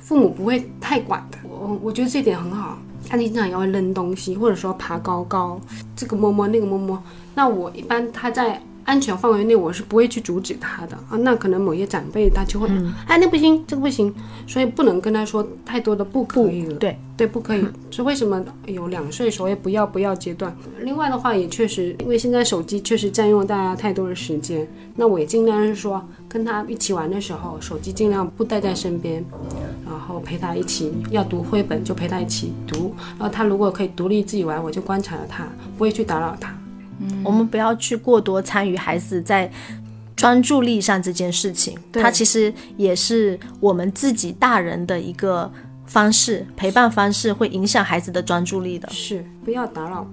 [0.00, 2.76] 父母不会太管的，我我觉得这点很好。
[3.08, 5.60] 他经常也会扔东西，或者说爬高高，
[5.94, 7.00] 这个摸摸那个摸摸。
[7.32, 8.60] 那我一般他在。
[8.86, 11.18] 安全范围内，我是不会去阻止他的啊。
[11.18, 12.68] 那可能某些长辈他就会，
[13.06, 14.14] 哎，那不行，这个不行，
[14.46, 16.74] 所以不能跟他说太多的不可以了。
[16.76, 17.66] 对对，不可以。
[17.90, 20.56] 是为什么有两岁所谓不要不要阶段？
[20.80, 24.66] 另外的话也确实，因为现在手机确实占用大家太多的时间。
[24.94, 29.24] 那我也尽量是说，跟他一起玩的时候，手机尽量不带在身边，
[29.84, 32.94] 然后陪他一起要读绘本就陪他一起读。
[33.18, 35.46] 然后他如果可以独立自己玩，我就观察着他，
[35.76, 36.56] 不会去打扰他。
[37.24, 39.50] 我们不要去过多参与孩子在
[40.14, 45.50] 专注力上这件事情，它其实也是我们自己大人的一个
[45.86, 48.88] 方式，陪伴方式会影响孩子的专注力的。
[48.90, 50.06] 是，不要打扰，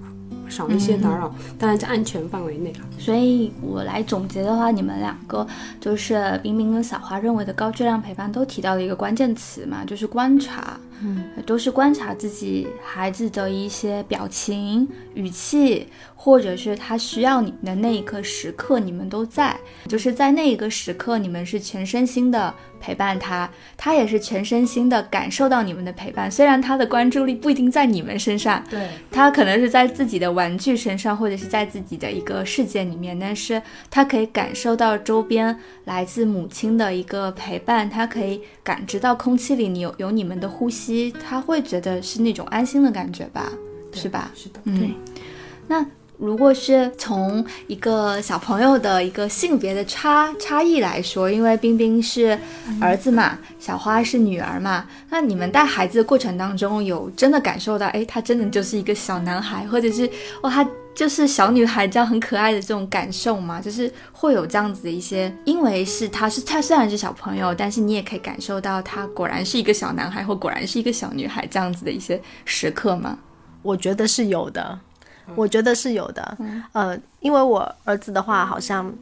[0.49, 5.47] 少一些打扰，当然在安全范围内所以我来总结的话，你们两个
[5.79, 10.77] 就是冰冰跟小花认为的高质量陪伴，都提到了一个关键词嘛，就是观察。
[11.01, 26.29] 嗯，都是观察自己孩子的一些表情、语气，或者是他需要你的那一刻时刻，你们都在，就是在那一个时刻，你们是全身心的陪伴他，他也是全身心的感受到你们的陪伴。
[26.29, 40.82] 虽然他的关注力不一定在你们身上，对他可能是在自己的玩具身上，或者是在自己的一个世界里面，但是他可以感受到周边来自母亲的一个陪伴，他可以感知到空气里你有有你们的呼吸。
[41.11, 43.51] 他会觉得是那种安心的感觉吧，
[43.93, 44.31] 是吧？
[44.35, 44.93] 是的，嗯。
[45.67, 45.85] 那
[46.17, 52.37] 如果是从一个小朋友的一个性别的差差异来说，因为冰冰是
[52.79, 60.09] 儿子嘛，小花是女儿嘛，那你们带孩子的过程当中，有真的感受到，哎，他真的就是一个小男孩，或者是
[60.43, 63.59] 哇，他就是小女孩这样很可爱的这种感受吗？
[63.59, 73.17] 就是会有这样子的一些，因为是他是他虽然是小朋友，但是你也可以感受到他果然是一个小男孩，或果然是一个小女孩这样子的一些时刻吗？
[73.63, 74.79] 我觉得是有的。
[75.35, 76.37] 我觉得是有的，
[76.71, 78.93] 呃，因为我儿子的话，好像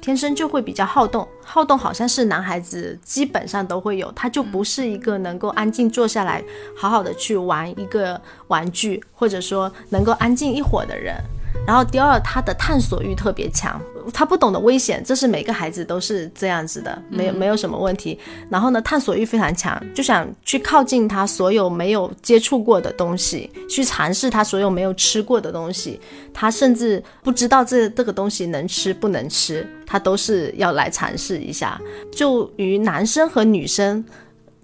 [0.00, 6.42] 天生就会比较好动，好动好像是男孩子基本上都会有，他就不是一个能够安静坐下来，
[6.76, 11.14] 好好的去玩一个玩具，或者说能够安静一会儿的人。
[11.66, 13.80] 然后第二，他的探索欲特别强，
[14.12, 18.18] 他不懂得危险，这是每个孩子都是这样子的，没有没有什么问题。
[18.48, 26.00] 然后呢，探索欲非常强，就想去靠近他所有没有接触过的东西，去尝试他所有没有吃过的东西。
[26.34, 31.80] 他甚至不知道这这个东西能吃不能吃，他都是要来尝试一下。
[32.10, 34.04] 就于男生和女生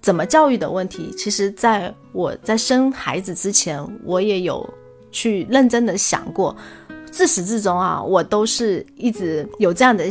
[0.01, 4.67] 怎么教育的问题，其实在我在生孩子之前，我也有
[5.11, 6.53] 去认真的想过。
[7.17, 10.05] 自始至终啊，我都是一直有这样的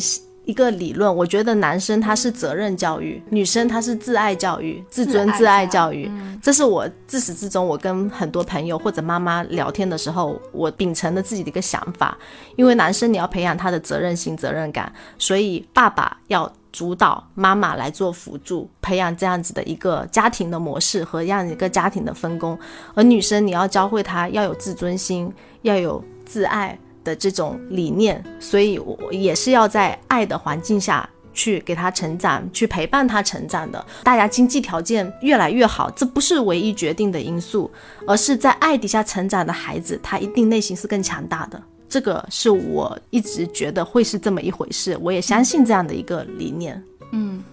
[0.44, 1.14] 一个理论。
[1.14, 6.11] 我觉得男生他是责任教育，女生她是自爱教育、自尊自爱教育。
[6.42, 12.18] 这是我自始至终，我跟很多朋友或者妈妈聊天的时候，我秉承了自己的一个想法。
[12.57, 22.59] 因为男生你要培养他的责任心、责任感，所以爸爸要主导，妈妈来做辅助，培养这样子的一个家庭的模式和这样一个家庭的分工。
[22.94, 25.32] 而女生你要教会她要有自尊心，
[25.62, 26.76] 要有自爱。
[27.07, 33.86] 的这种理念，所以我也是要在爱的环境下去给他成长，去陪伴他成长的。
[34.02, 37.70] 大家经济条件越来越好，这不是唯一决定的因素，
[38.09, 41.62] 而是在爱底下成长的孩子，他一定内心是更强大的。
[41.88, 46.82] 这个是我一直觉得会是这么一回事，我也相信这样的一个理念。
[47.12, 47.44] 嗯，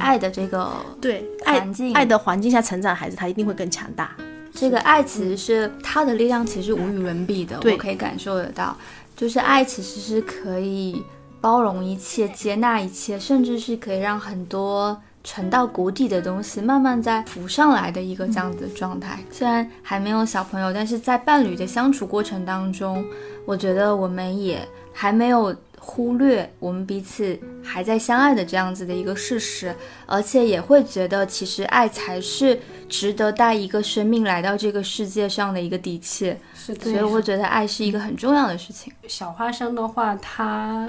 [0.00, 4.10] 爱的这个对爱，爱的环境下成长的孩子，他一定会更强大。
[4.58, 7.60] 这个爱其实是它的力量，其实无与伦比的。
[7.64, 8.76] 我可以感受得到，
[9.16, 11.00] 就是爱其实是可以
[11.40, 19.20] 包容一切、接纳一切，甚至是可以让很多沉到谷底的东西慢慢再浮上来的一个这样子的状态。
[19.30, 23.04] 虽然还没有小朋友，但是在伴侣的相处过程当中，
[23.46, 25.54] 我觉得我们也还没有。
[25.80, 29.74] 忽略我们彼此还在相爱的这样子的一个事实，
[30.06, 32.58] 而且也会觉得其实爱才是
[32.88, 36.36] 值得带一个生命来到这个世界上的一个底气。
[36.74, 38.92] 是的，所以我觉得爱是一个很重要的事情。
[39.06, 40.88] 小花生的话，它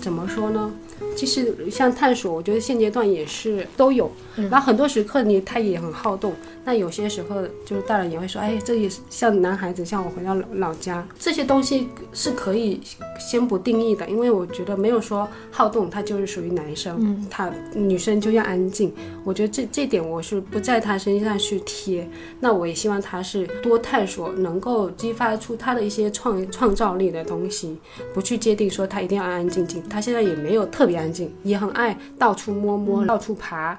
[0.00, 0.70] 怎么说呢？
[1.16, 4.10] 其实像探索，我觉得现阶段也是都有。
[4.50, 6.32] 然后很多时刻你他也很好动，
[6.64, 12.80] 那有些时候就是大人也会说，哎，这也像男孩子，像我回到老老家，这些东西是可以
[13.18, 18.94] 先不定义的，因为我觉得没有说好动他就是属于男生，他女生就要安静。
[19.24, 22.08] 我觉得这这点我是不在他身上去贴。
[22.38, 27.76] 那我也希望他是多探索，能够激发出他的一些创创造力的东西，
[28.14, 29.82] 不去界定说他一定要安安静静。
[29.88, 33.76] 他现在也没有特别安静，也很爱到处摸摸，到处爬。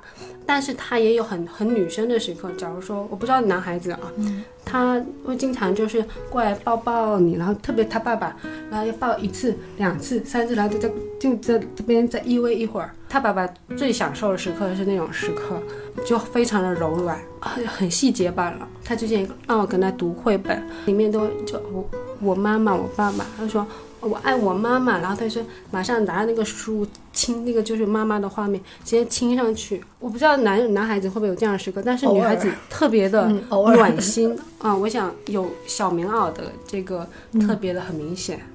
[0.52, 4.00] 但是他也有很很女生的时刻，假如说我不知道男孩子啊，
[4.66, 8.36] 他会经常就是过来抱抱你，然后特别他爸爸，
[8.72, 12.89] 然后要抱一次、两次、三次，然后就在就在这边再依偎一会儿。
[13.08, 13.47] 他爸爸
[13.78, 15.62] 最享受的时刻是那种时刻，
[16.04, 18.68] 就非常的柔软，很很细节罢了。
[18.84, 21.88] 他之前让我跟他读绘本，里面都就我
[22.22, 23.68] 我妈妈我爸爸，他说。
[24.02, 29.84] 我爱我妈妈，然后他说马上拿着那个书亲那个就是妈妈的画面，直接亲上去。
[30.00, 34.76] 我不知道男男孩子会不会有这样的时刻，但是女孩子特别的暖心啊！
[34.76, 37.08] 我想有小棉袄的这个
[37.41, 38.39] 特别的很明显。
[38.39, 38.49] 嗯，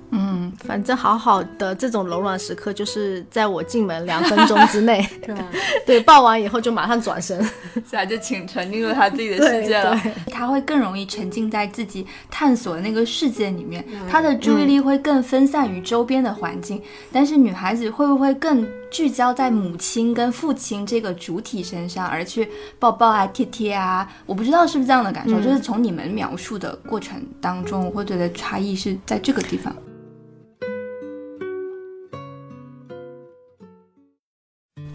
[0.65, 5.05] 反正好好的这种柔软时刻，就是在我进门两分钟之内，
[5.85, 7.43] 对，抱完以后就马上转身，
[7.75, 10.01] 现在就请沉浸入他自己的世界了。
[10.31, 16.81] 他会更容易沉浸在自己探索的那个世界里面，他的注意力会更分散于周边的环境。
[17.13, 24.09] 但是女孩子会不会更聚焦在母亲跟父亲这个主体身上，而去抱抱啊、贴贴啊？
[24.25, 29.75] 我不知道是不是这样的感受，就是从你们描述的过程当中，我会觉得差异是在这个地方。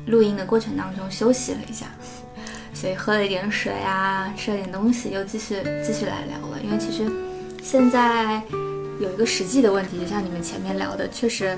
[0.06, 1.88] 录音的过程当中休息了一下，
[2.74, 6.58] 所以喝了一点水啊，吃了点东西，又继续继续来聊了。
[6.64, 7.12] 因为其实
[7.62, 8.42] 现在
[9.02, 11.58] 有一个实际的问题，就像你们前面聊的，确实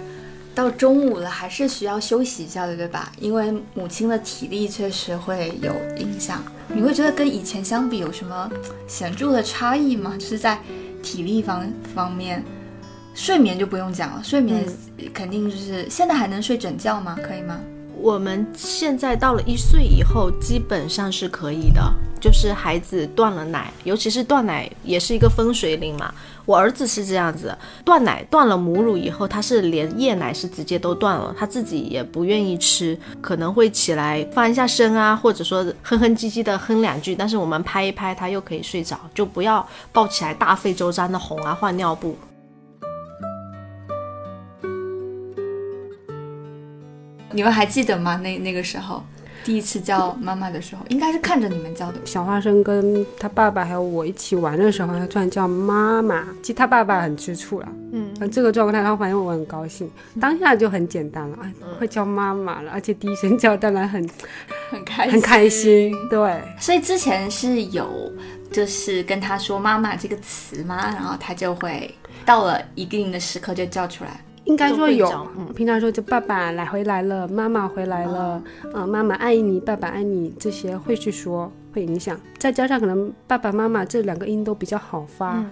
[0.54, 3.12] 到中午了还是需要休息一下的，对吧？
[3.20, 6.44] 因为母亲的体力确实会有影响。
[6.68, 8.50] 你会觉得跟以前相比有什么
[8.88, 10.16] 显著的差异吗？
[10.18, 10.60] 就是在
[11.02, 12.44] 体力方方面。
[13.14, 14.66] 睡眠就不用讲了，睡眠
[15.14, 17.18] 肯定就是现在还能睡整觉吗？
[17.22, 17.60] 可以吗？
[18.02, 21.82] 我们现在到了一岁以后，基本上是可以的。
[22.20, 26.14] 就是孩子断了奶，尤其是断奶也是一个分水岭嘛。
[26.46, 42.16] 我儿子是这样子，断奶断了母乳以后，他是连夜奶是直接都断了，他自己也不愿意吃，可能会起来翻一下身啊，或者说哼哼唧唧的哼两句，但是我们拍一拍他又可以睡着，就不要抱起来大费周章的哄啊换尿布。
[47.34, 48.18] 你们还记得吗？
[48.18, 49.04] 那那个时候，
[49.44, 52.00] 第一次叫妈妈的时候，应该是看着你们叫的。
[52.06, 57.68] 小花生跟他爸爸还有我一起玩的时候，他突然叫妈妈，其实他爸爸很吃醋了。
[57.94, 64.10] 嗯，这个状态，然后反正我很高兴，当下就很简单了，哎，会叫妈妈了，而且第一声叫，当然很
[64.72, 65.94] 很开很开心。
[66.10, 67.88] 对，所以之前是有
[68.52, 70.78] 就是跟他说妈妈这个词吗？
[70.94, 71.94] 然后他就会
[72.26, 74.22] 到了一定的时刻就叫出来。
[74.46, 75.08] 应该说有，
[75.56, 78.42] 平常说就爸爸来回来了，妈妈回来了，
[78.74, 82.20] 嗯，妈妈爱你，爸爸爱你，这些会去说，会影响。
[82.40, 85.46] 再加上可能爸爸妈妈这两个音都比较好发，啊，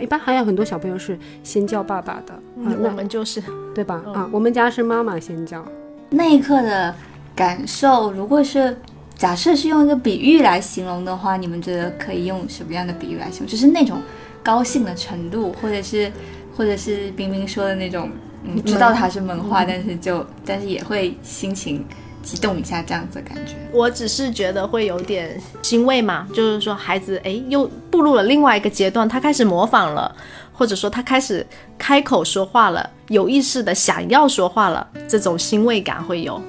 [0.00, 3.40] 一般还有很多小朋友是先叫爸爸的，嗯，我们就是，
[3.74, 4.02] 对吧？
[4.12, 5.64] 啊，我们家是妈妈先叫。
[6.10, 6.92] 那一刻的
[7.36, 8.76] 感受，如果是
[9.14, 13.46] 假设是用一个比喻来形容的话，你们觉得可以用什么样的比喻来形容？
[13.46, 14.02] 就是那种
[14.42, 16.10] 高兴的程度，或者是，
[16.56, 18.10] 或者是冰冰说的那种。
[18.42, 21.84] 你知道他是萌化，但是就但是也会心情
[22.22, 23.54] 激动一下，这样子的感觉。
[23.72, 30.14] 我只是觉得会有点欣慰嘛，就是说孩子哎又步入了另外一个阶段，他开始模仿了，
[30.52, 31.46] 或者说他开始
[31.78, 36.40] 开口说话了，有意识的想要说话了，这种欣慰感会有。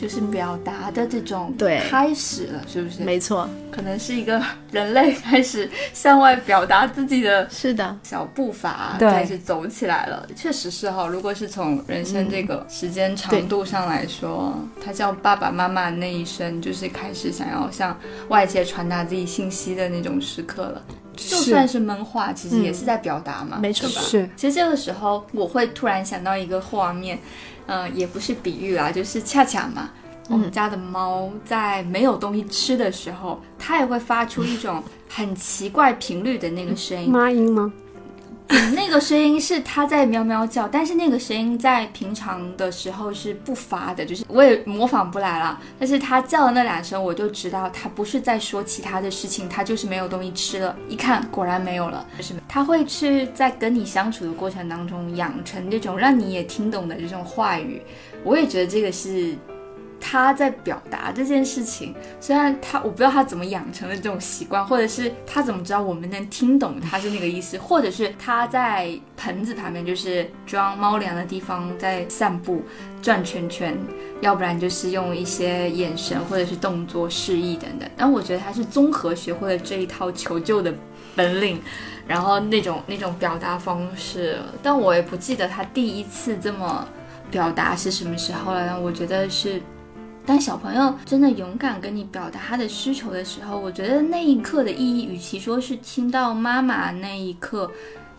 [0.00, 3.02] 就是表达的这种对开始了，是不是？
[3.02, 4.40] 没错，可能是一个
[4.70, 10.24] 人类开始向外表达自己的是的小步伐开始走起来了。
[10.36, 20.80] 确实是哈，如果是从人生这个时间长度上来说，他叫爸爸妈妈那一生，就是开始想要向外界传达自己信息的那种时刻了。
[21.16, 24.00] 就算是闷话，其实也是在表达嘛，没错吧？
[24.00, 24.30] 是。
[24.36, 27.18] 其实这个时候，我会突然想到一个画面。
[27.68, 29.90] 嗯，也不是比喻啦，就是恰恰嘛。
[30.28, 37.10] 我们家的猫在没有东西吃的时候，它也会发出一种很奇怪频率的那个声音。
[37.10, 37.72] 妈音吗？
[38.74, 45.60] 那个声音是它在喵喵叫，但是那个声音在平常的时候是不发的，就是我也模仿不来了。
[45.78, 50.74] 但是它叫的那两声，我就知道它不是在说其他的事情，它就是没有东西吃了。
[50.88, 52.06] 一看，果然没有了。
[52.16, 57.82] 就是它会去在跟你相处的过程当中养成这种让你也听懂的这种话语。
[58.24, 59.36] 我也觉得这个是。
[60.00, 72.62] 他在表达这件事情，虽然他我不知道他怎么养成的这种习惯，或者是他怎么知道我们能听懂他是那个意思，或者是他在盆子旁边就是装猫粮的地方在散步
[73.02, 73.76] 转圈圈，
[74.20, 77.88] 要不然就是用一些眼神或者是动作示意等等。
[77.96, 80.72] 但我觉得他是综合学会了这一套求救的
[81.16, 81.60] 本领，
[82.06, 86.86] 然后那种那种表达方式，但我也不记得他第一次这么
[87.30, 88.80] 表达是什么时候了。
[88.80, 89.60] 我觉得是。
[90.28, 97.70] 当小朋友真的勇敢跟你表达他的需求的时候，我觉得那一刻的意义，与其说是听到妈妈那一刻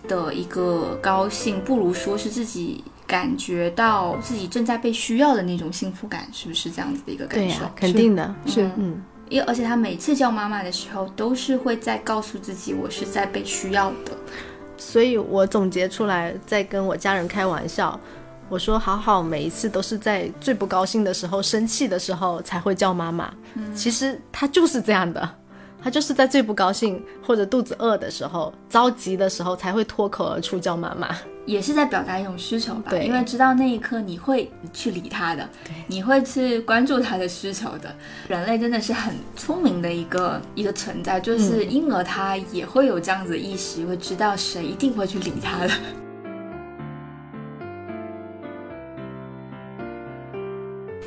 [0.07, 7.63] 的一个高兴，不如说是自己感觉到自己正在被需要的那种幸福感，是不是这样子的一个感受？
[7.75, 8.99] 肯定的，是嗯，
[9.29, 14.17] 因为而且他每次叫妈妈的时候，都是会在告诉自己，我是在被需要的。
[14.77, 17.99] 所以我总结出来，在跟我家人开玩笑。
[18.49, 23.31] 我说好好，每一次都是在最不高兴的时候、生气的时候才会叫妈妈。
[23.75, 25.29] 其实他就是这样的，
[25.81, 32.89] 他就是在最不高兴或者肚子饿的时候、着急的时候才会脱口而出叫妈妈，也是在表达一种需求吧。
[32.89, 35.47] 对，因为知道那一刻你会去理他的，
[35.85, 37.93] 你会去关注他的需求的。
[38.27, 45.73] 人类真的是很聪明的一个一个存在，就是婴儿他也会有这样子的意识，会知道谁一定会去理他的。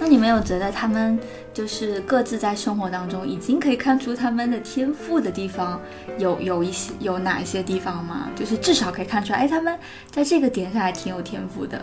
[0.03, 1.17] 那你没有觉得他们
[1.55, 5.81] 就是各自在生活当中已经可以看出他们的天赋的地方
[6.19, 8.29] 有有一些有哪一些地方吗？
[8.35, 9.79] 就是至少可以看出来，哎，他们
[10.11, 11.81] 在这个点上还挺有天赋的，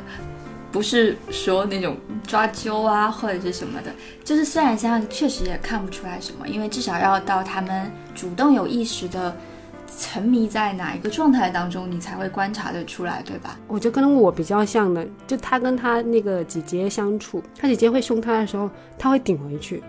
[0.69, 1.95] 不是说那种
[2.27, 3.91] 抓阄啊或者是什么的。
[4.25, 9.33] 就是虽然现在确实也看不出来什么，因为至少要到他们主动有意识的。
[9.97, 13.57] 沉迷在哪一个状态当中，你才会观察得出来，对吧？
[13.67, 19.83] 我就跟我比较像的，就他跟他那个姐姐相处，他姐姐会凶他的时候，他会顶回去，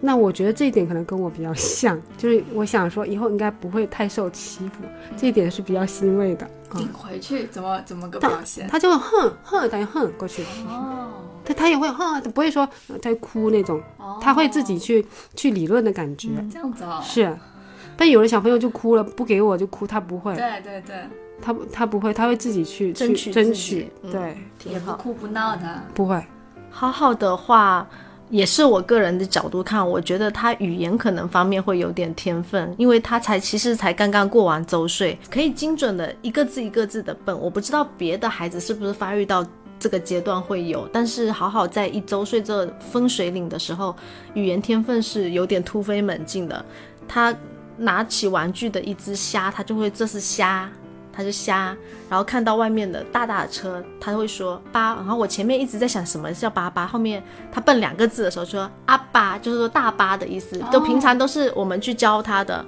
[0.00, 4.84] 那我觉得这一点可能跟我比较像，就是我想说以后应该不会太受欺负，
[5.16, 6.48] 这一点是比较欣慰的。
[6.76, 8.66] 顶回去怎么怎么个表现？
[8.66, 10.42] 他就会哼哼，等于哼过去。
[10.68, 11.08] 哦，
[11.44, 12.68] 他他也会哼，他不会说
[13.00, 13.80] 在哭那种，
[14.20, 16.30] 他会自己去去理论的感觉。
[16.50, 17.00] 这样子哦。
[17.00, 17.32] 是，
[17.96, 20.34] 但有的小朋友就哭了，不给我就哭，他不会。
[20.34, 20.96] 对对对。
[21.42, 26.24] 他他不会，他会自己去争取争取，对，也不哭不闹的，不会。
[26.70, 27.86] 好好的话，
[28.30, 37.38] 也是我个人的角度看，我觉得他语言可能方面会有点天分，因为他才其实才刚刚过完周岁，可以精准的一个字一个字的蹦。
[37.38, 39.44] 我不知道别的孩子是不是发育到
[39.78, 43.94] 这个阶段会有，但是好好在一周岁这分水岭的时候，
[44.34, 46.64] 语言天分是有点突飞猛进的。
[47.06, 47.34] 他
[47.76, 50.68] 拿起玩具的一只虾，他就会这是虾。
[51.16, 51.66] 他就虾，
[52.10, 54.96] 然后看到外面的大大的车，他会说八。
[54.96, 57.22] 然后我前面一直在想什么叫八八，后面
[57.52, 60.58] 他蹦两个字的时候说阿八，就是说大巴的意思。
[60.72, 62.66] 都平常都是我们去教他的，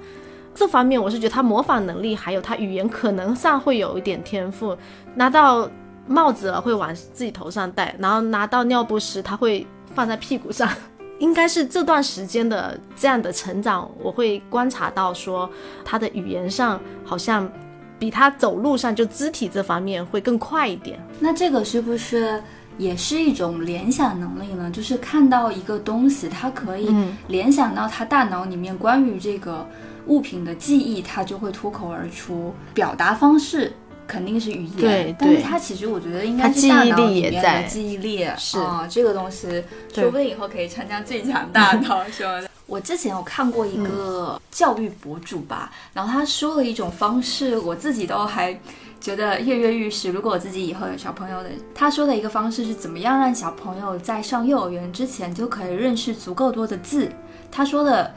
[0.55, 4.79] 这方面我是觉得他模仿能力还有他语言可能上会有一点天赋。
[5.17, 5.69] 拿到
[6.07, 10.71] 帽子了会往自己头上戴，然后拿到尿不湿他会放在屁股上，
[11.19, 15.49] 应该是这段时间的这样的成长，我会观察到说
[15.85, 17.51] 他的语言上好像。
[17.99, 22.43] 比他走路上就肢体这方面会更快一点，那这个是不是
[22.77, 24.71] 也是一种联想能力呢？
[24.71, 26.95] 就是看到一个东西，他可以
[27.29, 29.67] 联想到他大脑里面关于这个
[30.09, 32.53] 物品的记忆，他就会脱口而出。
[32.75, 33.73] 表达方式
[34.07, 39.63] 肯定是语言，对，但是他其实我觉得应该是大脑里面的记忆力，是啊，这个东西
[39.95, 42.51] 说不定以后可以参加最强大脑，什么的？
[42.67, 48.59] 我之前有看过一个教育博主吧，然后他说了一种方式，我自己都还
[49.01, 50.11] 觉得跃跃欲试。
[50.11, 57.09] 如果我自己以后有小朋友的，他说的一个方式是怎么样让小朋友在上幼儿园之前就可以认识足够多的字？
[57.53, 58.13] 他说的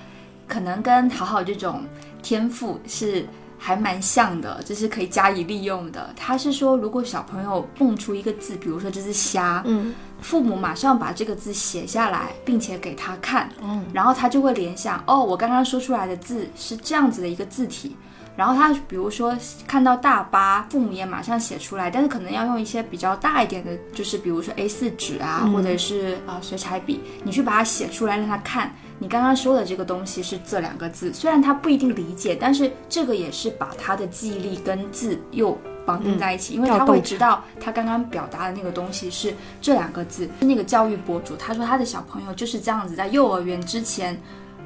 [0.48, 1.84] 可能跟好好这种
[2.24, 3.28] 天赋是
[3.60, 6.12] 还蛮像的，就是可以加以利用的。
[6.16, 9.94] 他是说，如果小朋友蹦出一个字，比如说这是虾，嗯。
[10.22, 17.96] 父母马上把这个字写下来，并且给他看，嗯，然后他就会联想，哦，我刚刚说出来的字是这样子的一个字体，
[18.36, 19.34] 然后他比如说
[19.66, 35.58] 看到大巴，父母也马上写出来，但是可能要用一些比较大一点的，就是比如说 A4 纸啊，或者是啊水彩笔，你去把它写出来让他看，你刚刚说的这个东西是这两个字，虽然他不一定理解，但是这个也是把他的记忆力跟字又。
[35.86, 40.30] 绑定在一起，因为他会知道他刚刚表达的那个东西是这两个字。
[40.40, 44.16] 那个教育博主他说他的小朋友就是这样子，在幼儿园之前，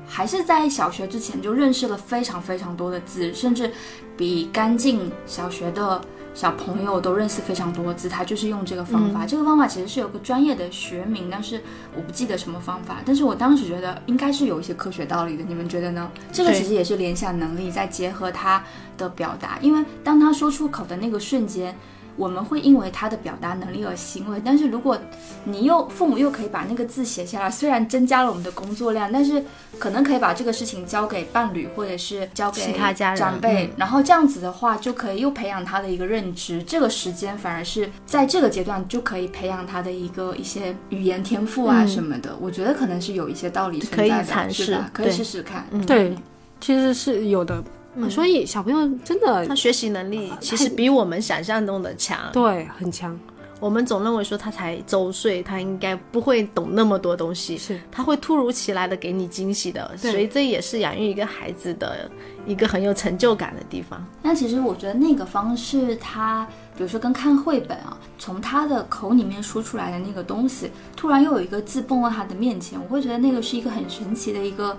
[0.06, 3.72] 还是在小学之前就认识了非常非常多的字，甚至
[4.18, 6.02] 比干净小学的。
[6.34, 9.26] 小朋友都认识非常多字，他就是用这个方法。
[9.26, 11.62] 这个方法其实是有个专业的学名，但是
[11.96, 12.98] 我不记得什么方法。
[13.06, 16.12] 但是我当时觉得应该是有一些科学道理的，你们觉得呢？
[16.32, 18.64] 这个其实也是联想能力，再结合他
[18.98, 21.76] 的表达，因为当他说出口的那个瞬间。
[22.16, 24.98] 我们会因为他的表达能力而欣慰，但是如果
[25.44, 29.44] 你又父母又可以把那个字写下来，虽然增加了我们的工作量，但是
[29.80, 44.90] 可能可以把这个事情交给伴侣或者是交给其他家人长辈，然后这样子的话就可以又培养他的一个认知，这个时间反而是在这个阶段就可以培养他的一个一些语言天赋啊什么的，我觉得可能是有一些道理存在的，是吧？
[44.94, 46.16] 可以试试看，对，
[46.60, 47.64] 其实是有的。
[48.10, 53.18] 所以小朋友真的，他学习能力其实比我们想象中的强，对，很强。
[53.60, 59.96] 我们总认为说他才周岁，他应该不会懂那么多东西，是他会突如其来的给你惊喜的。
[59.96, 62.12] 所以这也是养育一个孩子的
[62.46, 64.06] 一个很有成就感的地方。
[64.22, 74.76] 那其实我觉得那个方式，他比如说跟看绘本啊，从他的口里面说出来的那个东西，突然又有一个字蹦到他的面前，我会觉得那个是一个很神奇的一个。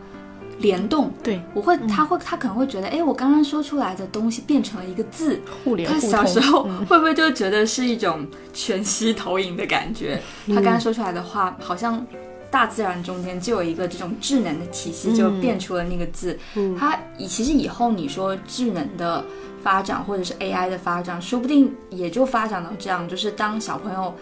[0.58, 1.40] 联动，对。
[1.52, 10.20] 我会，他会，他可能会觉得，哎，我刚刚说出来的东西变成了一个字，互联他小时候会不会就觉得是一种全息投影的感觉？
[10.48, 12.04] 他刚刚说出来的话，好像
[12.50, 16.38] 大自然中间就有一个这种智能的体系，就变出了那个字。
[16.78, 19.24] 他以其实以后你说智能的
[19.62, 24.14] 发展或者是 AI 的发展，说不定也就发展到这样，就是当小朋友。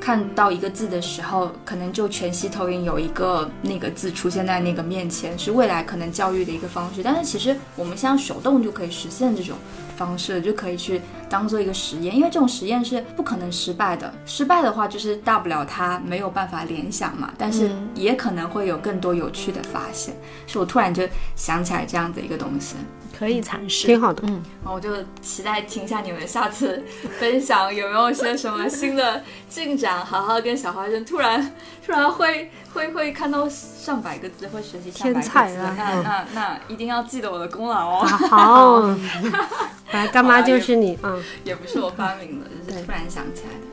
[0.00, 7.02] 看到一个字的时候，可能就全息投影有一个那个字出现在那个面前，是未来可能教育的一个方式。
[7.02, 9.56] 但是其实我们像手动就可以实现这种
[9.96, 14.12] 方式，就可以去当做一个实验，因为这种实验是不可能失败的。
[14.26, 20.14] 失败的话，就是大不了他没有办法联想嘛，但是也可能会有更多有趣的发现。
[20.46, 21.02] 是我突然就
[21.36, 22.76] 想起来这样的一个东西。
[23.18, 24.22] 可以尝试，挺好的。
[24.28, 26.84] 嗯，我就期待听一下你们下次
[27.18, 30.06] 分享有没有些什么新的进展。
[30.06, 31.52] 好好跟小花生突然
[31.84, 38.06] 突然会会会看到上百个字，会学习上百个字，那那那一定要记得我的功劳哦。
[38.06, 38.96] 好，
[39.90, 43.66] 来干妈就是你，嗯， 也不是我发明的，就是突然想起来的。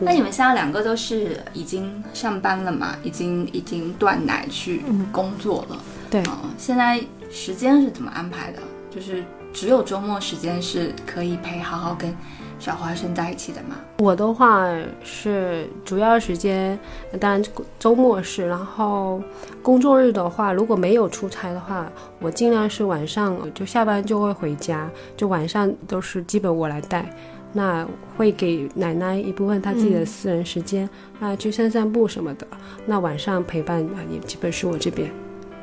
[0.00, 2.96] 那你们现在两个都是已经上班了嘛？
[3.02, 5.78] 已经已经断奶去工作了。
[6.10, 6.22] 对，
[6.58, 7.00] 现在
[7.30, 8.60] 时间是怎么安排的？
[8.90, 12.14] 就是只有周末时间是可以陪好好跟
[12.58, 13.76] 小花生在一起的吗？
[13.98, 14.66] 我的话
[15.02, 16.78] 是主要时间，
[17.20, 17.42] 当然
[17.78, 19.22] 周末是，然后
[19.62, 21.90] 工作日的话，如果没有出差的话，
[22.20, 27.08] 我尽量是晚上就下班就会回家，就晚上都是基本我来带。
[27.56, 27.86] 那
[28.16, 30.90] 会给奶奶一部分她自己的私人时间，
[31.20, 32.44] 啊，去散散步什么的。
[32.84, 35.08] 那晚上陪伴啊，也基本是我这边，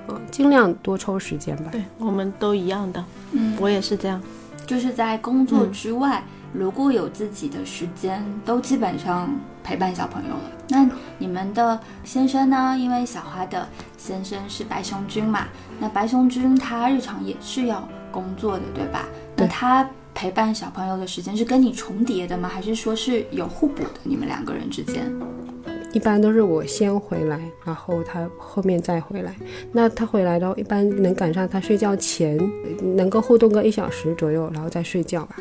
[0.08, 1.66] 嗯，尽量多抽时间吧。
[1.70, 4.22] 对，我们都一样的，嗯，我也是这样，
[4.66, 6.24] 就是在工作之外，
[6.54, 9.30] 如果有自己的时间，都基本上
[9.64, 10.52] 陪伴小朋友了。
[10.70, 12.76] 那你们的先生呢？
[12.80, 15.48] 因为小花的先生是白熊君嘛，
[15.80, 19.06] 那白熊君他日常也是要工作的，对吧？
[19.36, 19.88] 那他。
[20.14, 22.48] 陪伴小朋友的时间是跟你重叠的吗？
[22.48, 23.90] 还是说是有互补的？
[24.04, 25.10] 你们两个人之间，
[25.94, 29.34] 一般都是我先回来，然后他后面再回来。
[29.72, 32.38] 那他回来的话，一般能赶上他睡觉前，
[32.96, 35.38] 能够互动个一小时左右，然后再睡觉吧。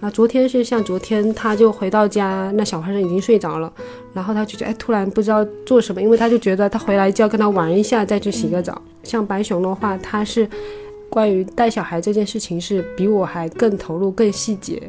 [0.00, 3.72] 那昨天是像昨天，他就回到家，那小孩生已经睡着了，
[4.12, 8.80] 然后他就觉得哎，突然不知道做什么，因为他就觉得他回来就要跟他玩一下，再去洗个澡。
[9.02, 10.48] 像白熊的话，他是。
[11.12, 14.80] 关于带小孩这件事情，是比我还更投入、更细节。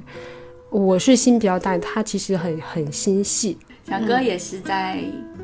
[0.70, 3.58] 我是心比较大，他其实很很心细。
[3.90, 5.00] 小哥也是在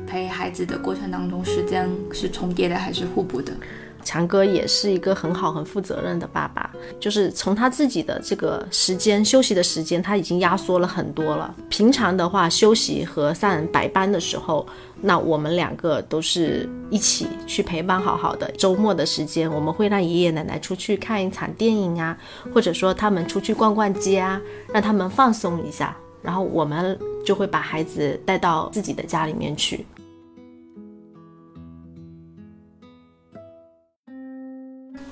[0.06, 3.52] 陪孩子的过程当中，时间是重叠的还是互补的？
[4.02, 11.54] 强哥也是一个很好、很负责任的爸爸，就是从他自己的这个时间休息的时间，他已经压缩了很多了。
[11.68, 14.66] 平常的话，休息和上白班的时候。
[15.00, 18.50] 那我们两个都是一起去陪伴好好的。
[18.58, 22.18] 周末的时间，我们会让爷爷奶奶出去看一场电影啊，
[22.52, 24.40] 或者说他们出去逛逛街啊，
[24.72, 25.96] 让他们放松一下。
[26.20, 29.86] 然后我们就会把孩子带到自己的家里面去。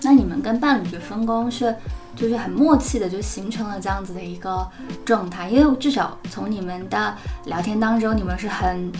[0.02, 1.74] 那你们跟伴侣的分工是，
[2.14, 4.66] 就是很默契的，就形成了这样子的一个
[5.04, 5.48] 状态。
[5.48, 7.14] 因为至少从你们的
[7.46, 8.92] 聊天当中，你们是很。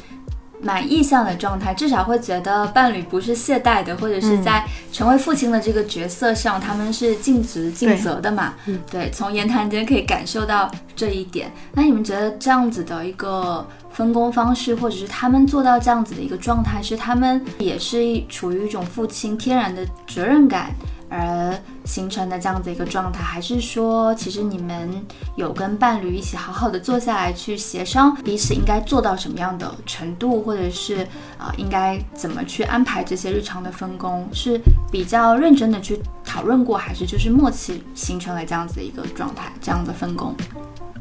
[0.63, 8.55] 蛮意向的状态，至少会觉得伴侣不是懈怠的，或者是在成为父亲的这个角色上，他们是尽职尽责的嘛？
[8.91, 11.53] 对，从言谈间可以感受到这一点。
[11.73, 17.99] 那你们觉得这样子的一个分工方式，或者是他们做到这样子的一个状态，是他们也是
[18.29, 20.71] 处于一种父亲天然的责任感？
[21.09, 24.91] 而形成的这样子一个状态，还是说，其实你们
[25.37, 31.07] 有跟伴侣一起好好的坐下来去协商彼此应该做到什么样的程度，或者是
[31.39, 40.35] 啊应该怎么去安排这些日常的分工，是比较认真的去讨论过，还是就是默契形成了这样子的一个状态，这样的分工？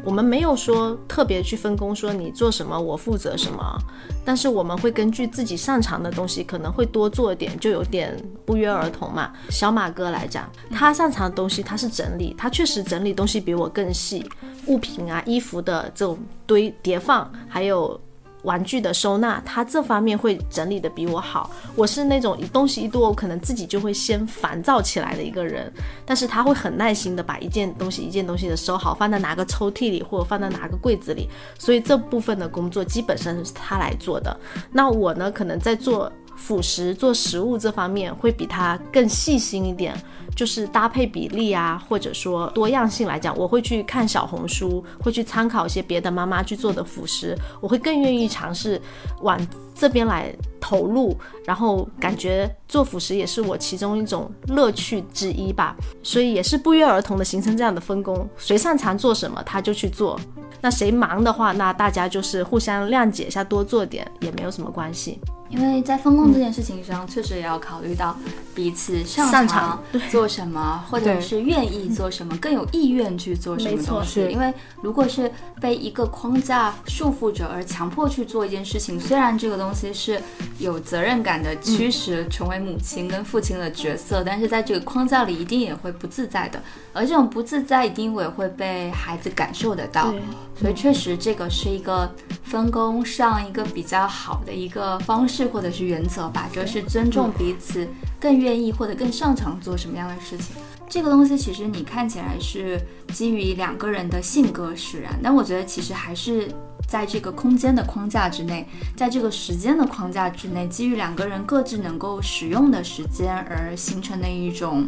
[0.06, 3.78] 我们没有说特别去分工，说你做什么我负责什么，
[4.24, 9.34] 但是我们会根据自己擅长的东西，可能会多做一点，就有点不约而同嘛。
[9.50, 14.24] 小马哥来讲，他擅长的东西他是整理，他确实整理东西比我更细，
[14.68, 18.00] 物品啊、衣服的这种堆叠放，还有。
[18.46, 21.52] 玩具的收纳，他这方面会整理的比我好。
[21.76, 25.72] 我是那种东西一多，我可能自己就会先烦躁起来的一个人。
[26.06, 31.28] 但是他会很耐心的把一件东西一件东西的收好，放在哪个抽屉里，或者放在哪个柜子里。
[31.60, 34.40] 所以这部分的工作基本上是他来做的。
[34.72, 39.96] 那我呢，可能在做辅食、做食物这方面会比他更细心一点。
[40.36, 48.82] 就是搭配比例啊，或者说多样性来讲，我会去看小红书，会去参考一些别的妈妈去做的辅食，我会更愿意尝试
[49.22, 49.40] 往
[49.76, 51.16] 这边来投入，
[51.46, 55.76] 然后感觉做辅食也是我其中一种乐趣之一吧。
[56.02, 60.20] 所以也是不约而同的形成这样的分工，谁擅长做什么他就去做，
[60.62, 65.20] 那谁忙的话，那大家就是互相谅解一下，多做点也没有什么关系。
[65.48, 68.18] 因为在分工这件事情上，确实也要考虑到
[68.56, 74.28] 彼此擅长做做什么，或者是愿意做什么，更有意愿去做什么东西。
[74.32, 74.52] 因为
[74.82, 80.22] 如果是被一个框架束缚着而强迫去做一件事情，虽然这个东西是
[80.60, 86.62] 有责任感的驱使成为母亲跟父亲的角色，但是在这个框架里一定也会不自在的，
[86.94, 90.14] 而这种不自在一定也会被孩子感受得到。
[90.60, 92.10] 所以确实这个是一个
[92.44, 97.88] 分工上一个比较好的一个方式或者是原则吧，就是尊重彼此。
[98.18, 100.56] 更愿意或者更擅长做什么样的事情，
[100.88, 102.80] 这个东西其实你看起来是
[103.14, 106.48] 基于两个人的性格使然，但我觉得其实还是
[106.88, 114.86] 在这个空间的框架之内，在这个时间的框架之内，基于两个人各自能够使用的时间而形成的一种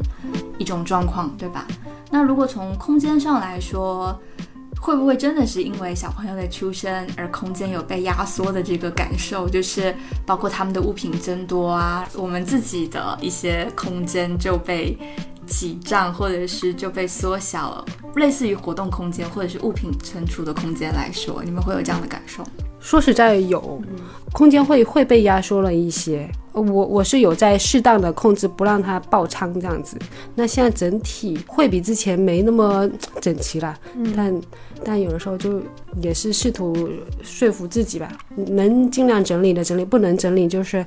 [0.60, 1.66] 一种状况，对吧？
[2.12, 4.18] 那如果从空间上来说，
[4.80, 9.50] 会不会真的是因为小朋友的出生而空间有被压缩的这个感受？
[9.50, 9.94] 就是
[10.26, 14.96] 包括他们的物品增多啊，我们自己的一些空间就被
[15.48, 17.86] 挤占，或者是就被缩小了。
[18.16, 22.44] 类似于活动空间或者是物品存储的空间来说，你们会有这样的感受？
[22.80, 23.82] 说实在有，
[24.32, 26.30] 空间会会被压缩了一些。
[26.54, 29.98] 我我是有在适当的控制，不让它爆仓这样子。
[30.34, 32.90] 那现在整体会比之前没那么
[33.22, 33.78] 整齐了，
[34.16, 34.42] 但
[34.84, 35.62] 但有的时候就
[36.02, 36.90] 也是试图
[37.22, 40.84] 说服自己吧，能尽量整理的整理，不能整理就是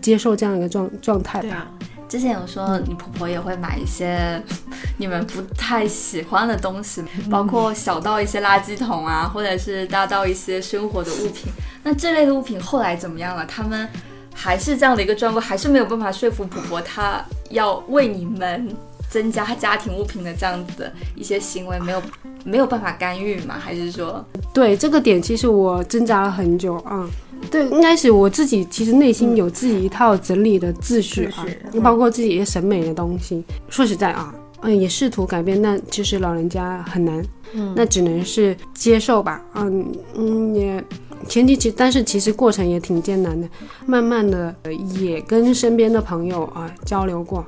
[0.00, 1.70] 接受这样一个状状态吧。
[2.12, 4.38] 之前有说你婆婆也会买一些
[5.00, 11.50] 你们不太喜欢的东西，包括小到一些垃圾桶啊，或者是大到一些生活的物品。
[11.82, 13.46] 那这类的物品后来怎么样了？
[13.46, 13.88] 他们
[14.34, 18.68] 还是这样的一个状况，还是没有办法说服婆婆她要为你们
[19.08, 22.02] 增加家庭物品的这样子的一些行为，没有
[22.44, 23.54] 没有办法干预吗？
[23.58, 27.08] 还是说，对这个点，其实我挣扎了很久啊。
[27.50, 31.46] 对，应该是我自己，其实内心有自己一套整理的秩序啊，
[31.82, 33.44] 包括自己一些审美的东西。
[33.68, 37.22] 说实在啊，嗯，也试图改变，但其实老人家很难，
[37.52, 39.44] 嗯，那只能是接受吧。
[39.54, 40.84] 嗯嗯，也
[41.28, 43.48] 前提其，但是其实过程也挺艰难的。
[43.84, 44.54] 慢慢的
[44.98, 47.44] 也跟身边的朋友啊交流过，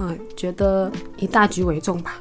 [0.00, 2.14] 嗯，觉得以大局为重吧。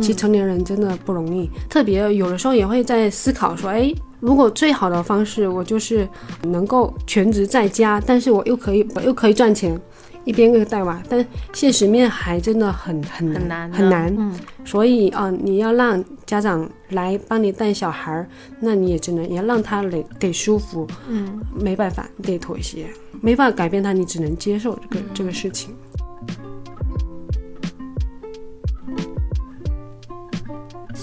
[0.00, 3.92] 其实成年人真的不容易，特别有的时候也会在思考说，哎。
[4.22, 6.08] 如果最好的方式，我就是
[6.44, 9.76] 能够全职在家，但是我又可以我又可以赚钱，
[10.24, 14.14] 一边又带娃，但现实面还真的很很难很难。
[14.16, 14.32] 嗯，
[14.64, 18.28] 所以啊，你要让家长来帮你带小孩儿，
[18.60, 20.86] 那你也只能要让他得得舒服。
[21.08, 22.86] 嗯，没办法，得妥协，
[23.20, 25.74] 没法改变他，你只能接受这个这个事情。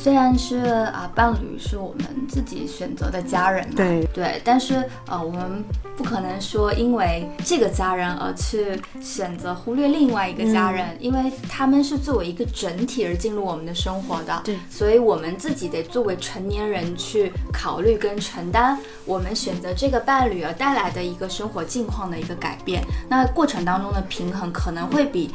[0.01, 0.59] 虽然是
[0.93, 4.07] 啊，伴侣是我们自己选择的家人嘛，对。
[4.13, 5.61] 对，但是呃，我们
[5.97, 25.29] 不可能说因为这个家人而去选择忽略另外一个家人，因为他们是作为一个整体而进入我们的生活的，对，所以我们自己得作为成年人去考虑跟承担我们选择这个伴侣而带来的一个生活境况的一个改变，那过程当中的平衡可能会比。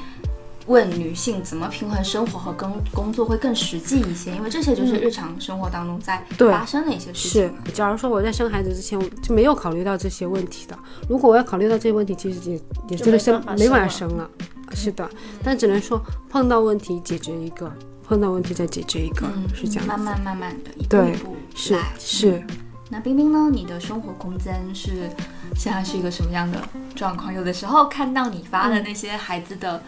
[0.67, 7.43] 问女性怎么平衡生活和工工作会更实际一些，因为这些就是日常生活当中在发生的一些事情。
[7.43, 14.29] 是，假如说我在生孩子之前就没有考虑到这些问题的，如果我要考虑到这些问题，其实也也真的生没法生了。
[14.73, 15.09] 是的，
[15.43, 16.01] 但只能说
[16.31, 17.71] 碰到问题解决一个，
[18.03, 19.87] 碰到问题再解决一个，是这样。
[19.87, 22.43] 慢慢慢慢的一步一步是是。
[22.91, 23.51] 那冰冰呢？
[23.53, 25.11] 你的生活空间是
[25.57, 26.59] 现在是一个什么样的
[26.95, 27.33] 状况？
[27.33, 29.83] 有的时候看到你发的那些孩子的。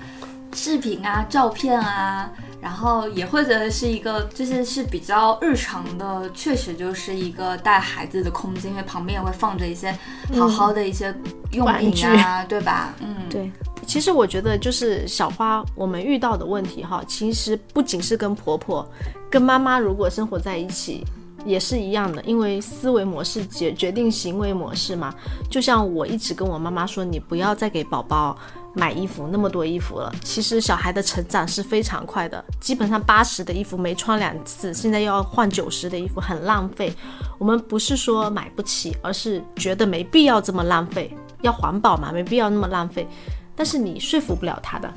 [0.57, 2.29] 视频啊，照片啊，
[2.63, 9.97] 然后也或者是一个，就是是比较日常的，确实就是一个带孩子的空间，因为旁边也会放着一些
[10.35, 11.15] 好好的一些
[11.53, 12.95] 用品啊，对吧？
[13.01, 13.53] 嗯，对。
[13.87, 18.85] 其实我觉得就是小花，我们遇到的问题哈，其实不仅是跟婆婆、
[19.31, 21.05] 跟妈妈如果生活在一起
[21.45, 25.15] 也是一样的，因为思维模式决决定行为模式嘛。
[25.49, 28.37] 就像我一直跟我妈妈说，你不要再给宝宝。
[28.77, 36.93] 买衣服那么多衣服了，其实小孩的成长是非常快的，基本上八十的衣服没穿两次，现在又要换九十的衣服，很浪费。
[37.39, 43.09] 我们不是说买不起，而是觉得没必要这么浪费，要环保嘛，没必要那么浪费。
[43.55, 44.93] 但是你说服不了他的。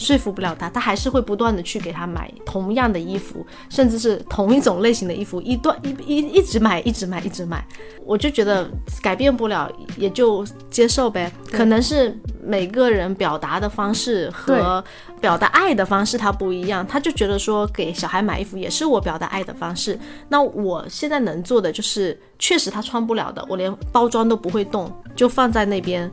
[0.00, 7.62] 说服不了他，他还是会不断的去给他买同样的衣服，甚至是同一种类型的衣服，一段一一一直买，一直买，一直买。
[8.06, 8.68] 我就觉得
[9.02, 11.30] 改变不了，也就接受呗。
[11.52, 14.82] 可能是每个人表达的方式和
[15.20, 19.98] 表达爱的方式他不一样，他就觉得说给小孩买衣服也是我表达爱的方式。
[20.28, 26.10] 那我现在能做的就是，确实他穿不了的，我连包装都不会动，就放在那边。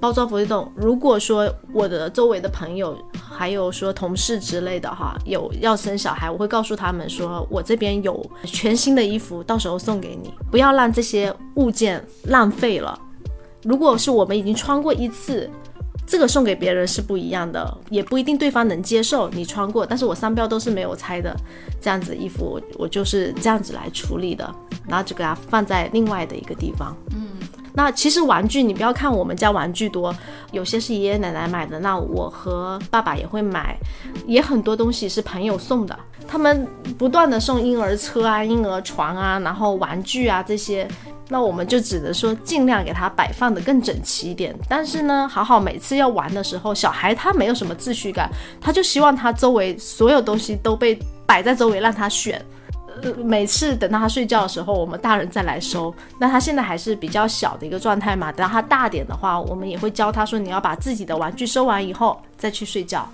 [0.00, 0.70] 包装不会动。
[0.74, 12.98] 如果说我的周围的朋友，还有说同事之类的哈，有要生小孩，我会告诉他们说，我这边有全新的衣服，到时候送给你，不要让这些物件浪费了。
[13.62, 15.50] 如果是我们已经穿过一次。
[16.08, 21.34] 这个送给别人是不一样的，也不一定对方能接受你穿过，但是我商标都是没有拆的，
[21.80, 24.48] 这样子衣服我就是这样子来处理的，
[24.86, 26.96] 然后就给它放在另外的一个地方。
[27.10, 27.26] 嗯，
[27.76, 30.12] 那其实玩具你不要看我们家玩具多，
[30.50, 33.76] 有些是爷爷奶奶买的，那我和爸爸也会买，
[34.26, 35.96] 也很多东西是朋友送的，
[36.26, 36.66] 他们
[36.98, 40.88] 不断的送婴儿车啊、婴儿床啊，然后玩具啊这些。
[41.28, 50.96] 那我们就只能说尽量给他摆放的更整齐一点，但是呢，好好每次要玩的时候，小孩他没有什么秩序感，他就希望他周围所有东西都被
[51.26, 52.40] 摆在周围让他选。
[53.02, 55.94] 呃，每次等到他睡觉的时候，我们大人再来收。
[56.18, 63.08] 那他现在还是比较小的一个状态嘛，等到他大点的话，我们也会教他说你要把自己的玩具收完以后再去睡觉。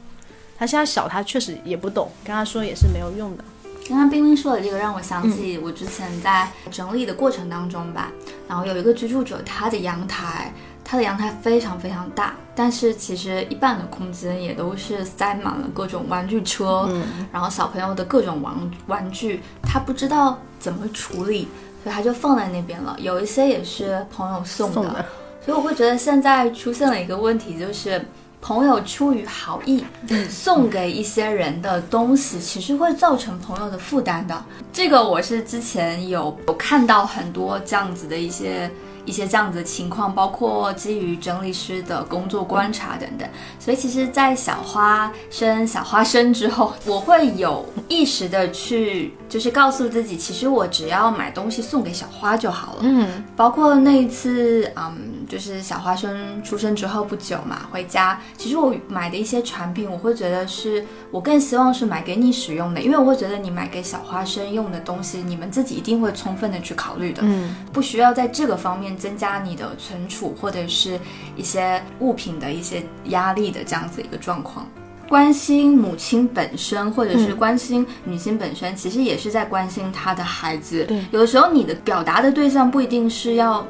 [0.59, 3.45] 他现在小，他确实也不懂，跟他说也是没有用的。
[3.89, 8.12] 刚刚冰冰说的这个让我想起我之前在整理的过程当中吧，
[8.49, 10.55] 然后有一个居住者，他的阳台，
[10.85, 16.89] 他的阳台非常非常大，但是其实一半的空间也都是塞满了各种玩具车，
[17.33, 18.55] 然后小朋友的各种玩
[18.87, 21.49] 玩具，他不知道怎么处理，
[21.83, 22.97] 所以他就放在那边了。
[22.99, 25.05] 有一些也是朋友送的，
[25.45, 28.05] 所以我会觉得现在出现了一个问题，就是。
[28.45, 29.85] 朋友出于好意
[30.28, 34.45] 送给一些人的东西，其实会造成朋友的负担的。
[34.72, 38.68] 这个我是之前有有看到很多这样子的一些。
[39.05, 43.28] 一些这样子的情况，包括基于整理师的工作观察等等，
[43.59, 52.78] 所以其实，在小花生小花生之后，我会有意识的去，就是告诉自己，其实我只要买东西送给小花就好了。
[52.82, 67.23] 嗯，包括那一次，嗯，就是小花生出生之后不久嘛，回家，其实我买的一些产品，我会觉得是我更希望是买给你使用的，因为我会觉得你买给小花生用的东西，你们自己一定会充分的去考虑的。
[67.25, 68.93] 嗯，不需要在这个方面。
[69.03, 71.01] 增加你的存储或者是
[71.35, 74.64] 一些物品的一些压力的这样子一个状况，
[75.09, 80.85] 关心母亲本身或者是关心女性本身，其实也是在关心她的孩子。
[80.85, 83.66] 对，有的时候你的表达的对象不一定是要。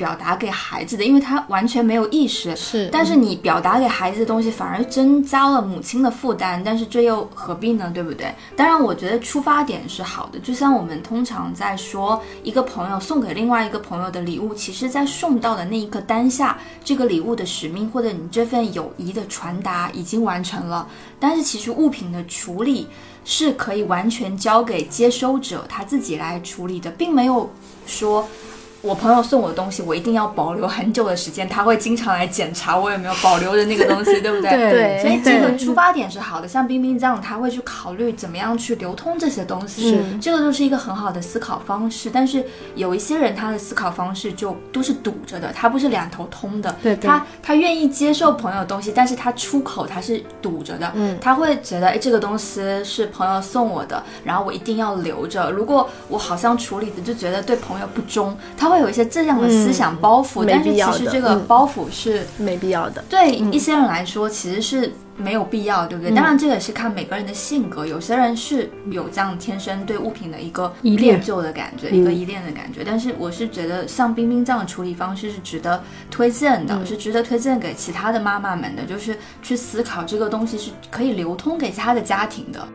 [0.00, 2.88] 表达给孩子的，因为他完全没有意识，是。
[2.90, 7.90] 但是你表达给孩子的东西，反而增加了母亲的负担，但是这又何必呢？
[7.92, 8.34] 对不对？
[8.56, 10.38] 当然，我觉得出发点是好的。
[10.38, 20.88] 就像我们通常在说，一个朋友送给另外一个朋友的礼物，其实在送到的那一刻当下，这个礼物的使命或者你这份友谊的传达已经完成了。
[21.18, 22.86] 但是其实物品的处理
[23.26, 27.50] 是可以完全交给接收者他自己来处理的，并没有
[27.86, 28.26] 说。
[28.82, 31.46] 我朋友送我的东西，我一定要保留很久的时间。
[31.46, 34.50] 他会经常来检查我有没有保留的那个东西， 对不对？
[34.50, 34.98] 对。
[35.02, 36.48] 所以这个出发点是好的。
[36.48, 42.10] 像冰冰这样，他会去考虑怎么样去流通这些东西，是这个就是一个很好的思考方式。
[42.10, 42.42] 但是
[42.74, 46.74] 有一些人，他的思考方式就都是堵着的，他不是两头通的。
[46.82, 46.96] 对。
[46.96, 50.90] 他他愿意接受朋友的东西，但是他出口他是堵着的。
[50.94, 51.18] 嗯。
[51.20, 55.50] 他会觉得，哎，这个东西是朋友送我的，然后我一定要留着。
[55.50, 59.50] 如果我好像处理的就觉得对朋友不忠，他会有一些这样的。
[59.50, 63.04] 思想包袱，但是其实这个包袱是没必要的。
[63.10, 66.14] 对一些人来说，其实是没有必要，对不对？
[66.14, 67.84] 当然，这个是看每个人的性格。
[67.84, 72.82] 有些人是有这样天生对物品的一个恋旧的感觉，一个依恋的感觉。
[72.86, 82.66] 但是，我是觉得像冰冰这样的处理方式是值得推荐的，是值得推荐给其他的妈妈们的，就是去思考这个东西是可以流通给其他的家庭的。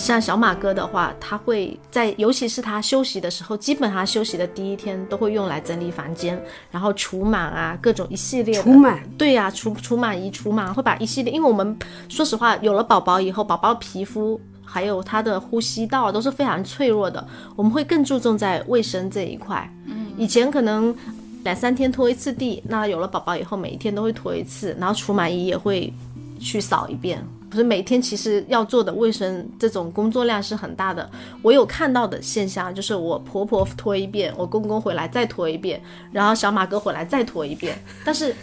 [0.00, 11.78] 像小马哥的话，他会在，尤其是他休息的时候，基本上休息的第一天都会用来整理房间，然后除螨啊，各种一系列除螨，对呀，除除螨仪除螨，会把一系列，因为我们
[12.08, 17.24] 说实话，有了宝宝以后，宝宝皮肤还有他的呼吸道都是非常脆弱的，
[17.54, 19.70] 我们会更注重在卫生这一块。
[19.84, 20.96] 嗯，以前可能
[21.44, 25.92] 两三天拖一次地，那有了宝宝以后，每一天都会拖一次，然后除螨仪也会
[26.40, 27.22] 去扫一遍。
[27.50, 31.10] 不是每天其实要做的卫生这种工作量是很大的。
[31.42, 35.82] 我有看到的现象就是我婆婆拖一遍，我公公回来再拖一遍，
[36.12, 37.76] 然后小马哥回来再拖一遍。
[38.04, 38.34] 但是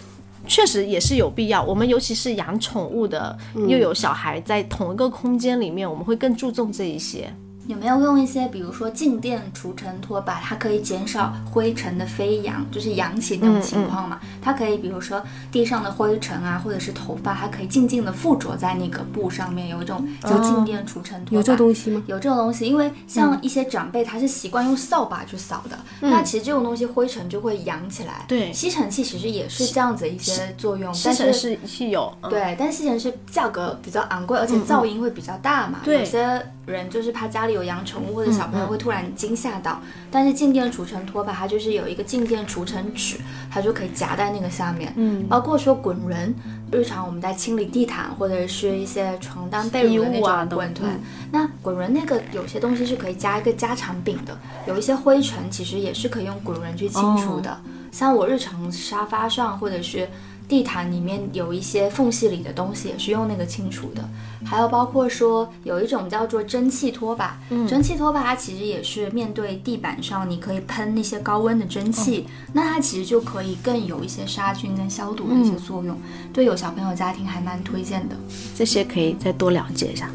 [0.45, 1.63] 确实也是有必要。
[1.63, 7.33] 我们尤其是养宠物的，又有小孩在同一个空间里面，我们会更注重这一些。
[7.67, 14.19] 有没有用一些，比如说静电除尘拖把，它可以减少灰尘的飞扬，就是扬起那种情况嘛？
[14.41, 21.35] 它可以，比如说地上的灰尘啊，或者是头发，它可以静静的附着在那个布上面，有一种叫静电除尘拖。
[21.35, 22.01] 有这东西吗？
[22.07, 28.23] 有这种东西，因为像一些长辈他是习惯用扫把去扫的，那其实这种东西灰尘就会扬起来。
[28.29, 35.79] 对，吸尘器其实也是这样子一些作用，吸尘是是有，对，但吸尘器价格比较昂贵，而且噪音会比较大嘛。
[35.85, 43.15] 有些人就是怕家里有养宠物或者小朋友会突然惊吓到，但是静电除尘拖把它就是有一个静电除尘纸，
[43.49, 44.93] 它就可以夹在那个下面。
[44.97, 46.35] 嗯，包括说滚轮，
[46.69, 50.99] 日常我们在清理地毯或者是一些床单被褥的那种滚轮，
[51.31, 54.37] 那滚轮那个有些东西是可以加一个加长柄的，
[54.67, 57.57] 有一些灰尘其实也是可以用滚轮去清除的。
[57.91, 60.07] 像我日常沙发上或者是。
[60.47, 64.07] 地毯里面有一些缝隙里的东西，也是用那个清除的。
[64.45, 67.37] 还有包括说有一种叫做蒸汽拖把，
[67.67, 75.99] 蒸汽拖把它其实也是面对地板上，你可以喷那些高温的蒸汽，那它其实就可以更有一些杀菌跟消毒的一些作用。
[76.31, 78.15] 对有小朋友家庭还蛮推荐的。
[78.55, 80.09] 这些可以再多了解一下。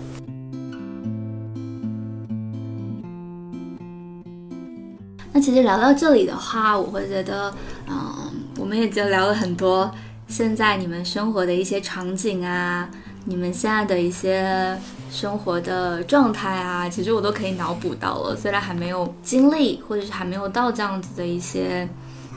[5.35, 7.53] 那其实聊到这里的话，我会觉得，
[7.89, 9.91] 嗯，我们也就聊了很多。
[10.33, 12.89] 现在你们生活的一些场景啊，
[13.27, 14.75] 你们现在的一些
[15.11, 18.35] 生活的状态啊，其实我都可以脑补到了。
[18.35, 21.87] 虽然还没有经历，或者是还没有到这样子的一些，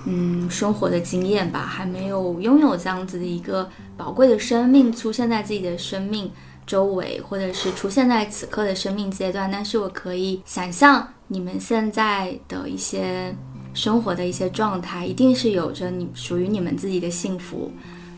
[0.05, 6.29] 嗯，生活的经验吧，还没有拥有这样子的一个宝贵的生命出现在自己的生命
[6.67, 9.49] 周围，或者是出现在此刻的生命阶段。
[9.49, 13.33] 但是我可以想象你们现在的一些。
[13.75, 17.71] 生活的一些状态，一定是有着你属于你们自己的幸福。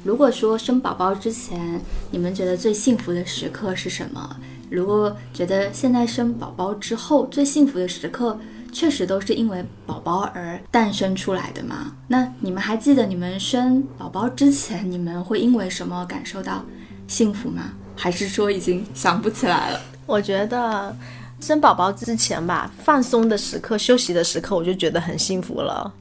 [0.04, 1.82] 如果说生宝宝之前，
[2.12, 4.38] 你们觉得最幸福的时刻是什么？
[4.70, 8.40] 如果觉得现在生宝宝之后最幸福的时刻，
[8.72, 11.94] 确实都是因为宝宝而诞生出来的吗？
[12.08, 16.64] 那你们还记得你们生宝宝之前，你们会因为什么感受到
[17.08, 17.74] 幸福吗？
[17.96, 19.82] 还是说已经想不起来了？
[20.06, 20.96] 我觉得。
[21.40, 25.92] 生宝宝之前吧，放松的时刻、休息的时刻，我就觉得很幸福了。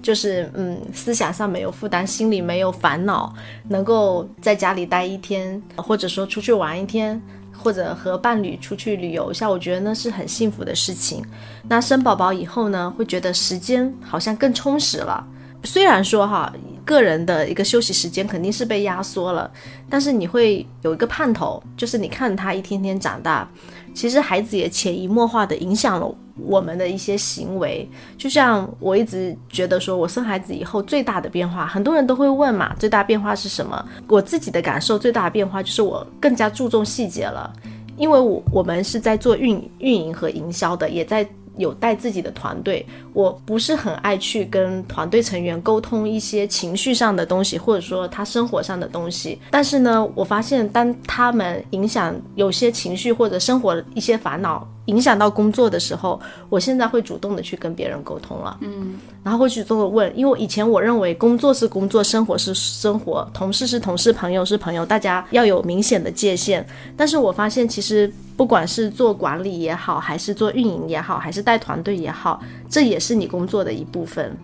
[0.00, 3.34] 就是嗯，思想上没有负担，心里没有烦恼，
[3.68, 7.20] 能够在家里待一天，或者说出去玩一天，
[7.52, 11.24] 或者和伴侣出去旅游一下，我觉得那是很幸福的事情。
[11.68, 15.26] 那生宝宝以后呢，会觉得时间好像更充实了。
[15.64, 16.52] 虽然说哈，
[16.84, 19.50] 个人的一个休息时间肯定是被压缩了，
[19.90, 23.48] 但是你会有一个盼头，就是你看他一天天长大。
[23.96, 27.88] 其实孩子也潜移默化的影响了我们的一些行为，
[28.18, 33.82] 就像我一直觉得说，我生孩子以后最大的变化，很多人都会问嘛，最大变化是什么？
[34.06, 37.50] 我自己的感受最大的变化就是我更加注重细节了，
[37.96, 41.26] 因为我我们是在做运运营和营销的，也在。
[41.58, 42.84] 有带自己的团队，
[43.16, 49.40] 我不是很爱去跟团队成员沟通一些情绪上的东西，或者说他生活上的东西。
[49.50, 54.68] 但是呢，我发现当他们影响有些情绪或者生活一些烦恼。
[54.86, 58.94] 影响到工作的时候，我现在会主动的去跟别人沟通了，嗯，
[59.24, 66.64] 然后会去做个问，因为以前我认为工作是工作，生活是生活，同事是同事，朋友是朋友，大家要有明显的界限。
[66.96, 74.36] 但是我发现，其实不管是做管理也好，还是做运营也好，还是带团队也好，这也是你工作的一部分。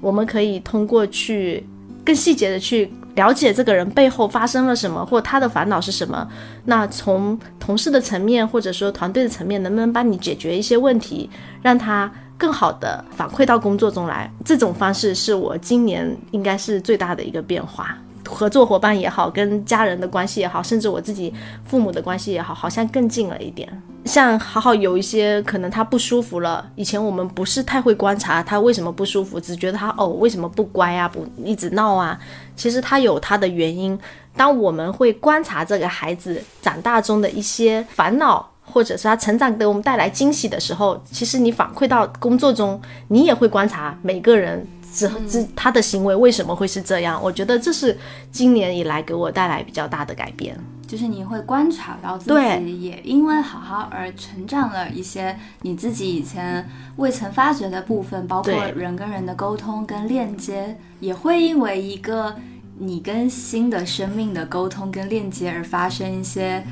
[0.00, 1.66] 我们可以通过去
[2.04, 2.90] 更细节的去。
[3.14, 6.28] 了解这个人背后发生了什么，或他的烦恼是什么？
[6.66, 11.28] 那从同事的层面，或者说团队的层面，能不能帮你解决一些问题，
[11.60, 14.30] 让他更好的反馈到工作中来？
[14.44, 17.98] 这种方式是我今年应该是最大的一个变化。
[18.28, 21.32] 合作伙伴也好，跟家人的关系也好，甚至我自己
[21.64, 23.68] 父母的关系也好，好像更近了一点。
[24.04, 32.18] 像好好有一些可能他不舒服了，以前我们不是太会观察他为什么不舒服，只觉得他哦为什么不乖啊，不一直闹啊。
[32.56, 33.98] 其实他有他的原因。
[34.36, 44.64] 当我们会观察这个孩子长大中的一些烦恼，或者是他成长给我们带来惊喜的时候，其实你反馈到工作中，你也会观察每个人。
[44.98, 47.20] 之之他的行为为什么会是这样？
[47.22, 47.96] 我觉得这是
[48.32, 62.34] 今年以来给我带来比较大的改变，就是你会观察到自己也因为好好而成长了一些你自己以前未曾发觉的部分，包括人跟人的沟通跟链接，也会因为一个
[62.78, 66.64] 你跟新的生命的沟通跟链接而发生一些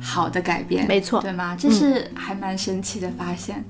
[0.00, 1.56] 好的改变，没错，对吗？
[1.58, 3.64] 这是还蛮神奇的发现。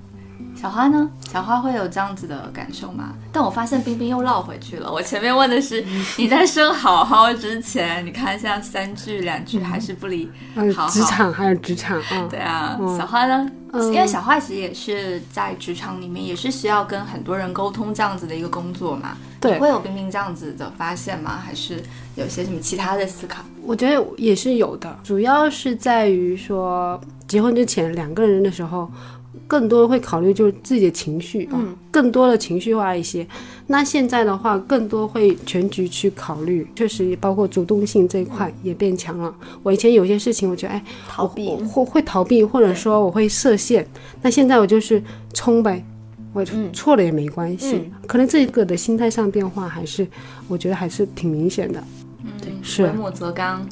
[0.64, 1.10] 小花呢？
[1.30, 3.12] 小花会有这样子的感受吗？
[3.30, 4.90] 但我发现冰冰又绕回去了。
[4.90, 5.84] 我前面问的是
[6.16, 10.26] 你在生好好之前，你看像三句两句还是不离
[10.74, 10.88] 好好。
[10.88, 12.26] 职场还有职场啊？
[12.30, 13.46] 对啊，小花呢？
[13.74, 19.18] 因为小花其实也是在职场里面，也是需要跟很多人沟通这样子的一个工作嘛。
[19.42, 21.42] 对，会有冰冰这样子的发现吗？
[21.44, 21.82] 还是
[22.14, 23.42] 有些什么其他的思考？
[23.62, 28.90] 我觉得也是有的，主要是在于说结婚之前两个人的时候。
[29.46, 31.60] 更多会考虑就是自己的情绪啊，
[31.90, 33.26] 更多的情绪化一些。
[33.66, 39.34] 那现在的话，更多会全局去考虑，确实也包括主动性这一块也变强了。
[39.62, 43.86] 我以前有些事情，我觉得哎，逃避或会逃避，或者说我会设限。
[44.22, 45.02] 那现在我就是
[45.32, 45.84] 冲呗，
[46.32, 47.90] 我错了也没关系。
[48.06, 50.06] 可能这个的心态上变化，还是
[50.48, 51.82] 我觉得还是挺明显的。
[52.22, 53.66] 嗯，对，是为母则刚。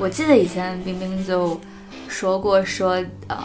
[0.00, 1.60] 我记得以前冰冰就
[2.08, 2.96] 说过，说
[3.28, 3.36] 嗯，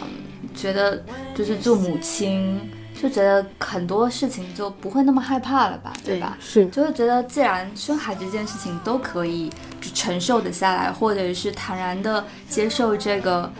[0.54, 1.04] 觉得
[1.34, 2.58] 就是做母亲，
[3.00, 6.38] 就觉得很多事情就不会那么害怕了吧，对吧？
[6.40, 9.50] 是，就会觉得既然生孩子这件事情都可以
[9.94, 13.52] 承受的下来，或者是坦然的接受这个。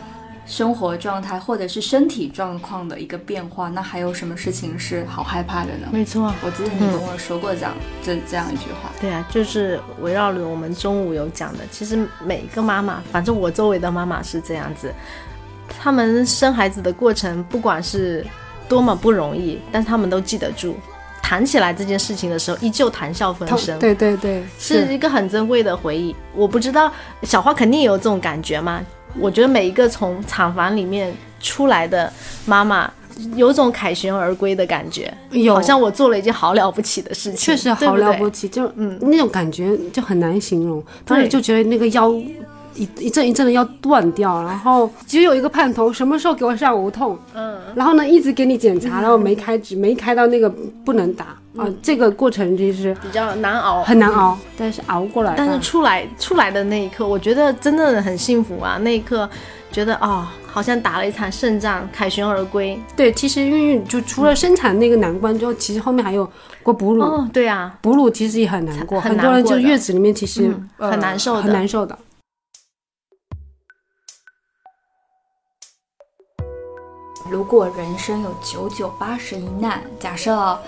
[0.47, 5.87] 生活状态或者是身体状况的一个变化，那还有什么事情是好害怕的呢？
[5.91, 8.89] 没错，我记得你跟我说过这样这这样一句话。
[8.99, 11.65] 对啊，就是围绕着我们中午有讲的。
[11.69, 14.91] 其实每个妈妈，反正我周围的妈妈是这样子，
[15.67, 18.25] 他们生孩子的过程，不管是
[18.69, 20.77] 多么不容易，但他们都记得住。
[21.21, 23.77] 谈起来这件事情的时候，依旧谈笑风生。
[23.79, 26.15] 对对对，是一个很珍贵的回忆。
[26.33, 26.89] 我不知道
[27.23, 28.81] 小花肯定也有这种感觉吗？
[29.19, 32.11] 我觉得每一个从厂房里面出来的
[32.45, 32.91] 妈妈，
[33.35, 35.11] 有种凯旋而归的感觉，
[35.49, 40.83] 好像我做了一件好了不起的事情，确实好了不起，就嗯那种感觉就很难形容。
[41.05, 42.13] 当时就觉得那个腰
[42.77, 47.17] 一一阵一阵的要断掉，然后只有一个盼头，什么时候给我上无痛？
[47.33, 50.49] 嗯，然后呢一直给你检查，然后没开指，没开到那个
[50.85, 51.25] 不能打。
[51.57, 55.33] 啊，这个过程其实比较难熬，很难熬，但是熬过来。
[55.35, 58.77] 但是出来出来的那一刻，我觉得真的很幸福啊！
[58.83, 59.27] 那一刻，
[59.71, 62.79] 觉得哦，好像打了一场胜仗，凯旋而归。
[62.95, 66.29] 对，其实孕育就除了生产那个难关之后，其实后面还有
[66.61, 67.01] 过哺乳。
[67.01, 71.97] 哦，对啊，哺乳其实也很难过，很多人就月子里面其实很难受，很难受的。
[77.29, 80.59] 如果人生有九九八十一难，假设。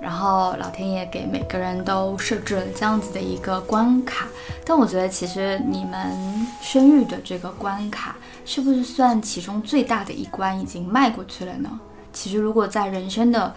[0.00, 4.26] 然后老天爷给每个人都设置了这样子的一个关卡，
[4.62, 8.14] 但我觉得其实你们生育的这个关卡，
[8.44, 11.70] 是不是算其中最大的一关已经迈过去了呢？
[12.12, 13.54] 其实如果在人生的。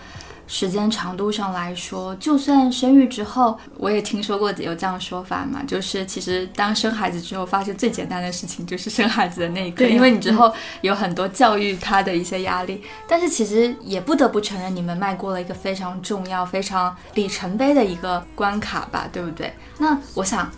[0.47, 10.51] 时间长度上来说，就算生育之后，我也听说过有这样说法嘛，就是其实当生孩子之后，发现最简单的事情就是生孩子的那一刻，因为你之后
[10.81, 12.81] 有很多教育他的一些压力。
[13.07, 19.53] 但是其实也不得不承认，你们迈过了一个非常重要、非常里程碑的一个关卡吧，对不对？
[19.77, 20.49] 那我想，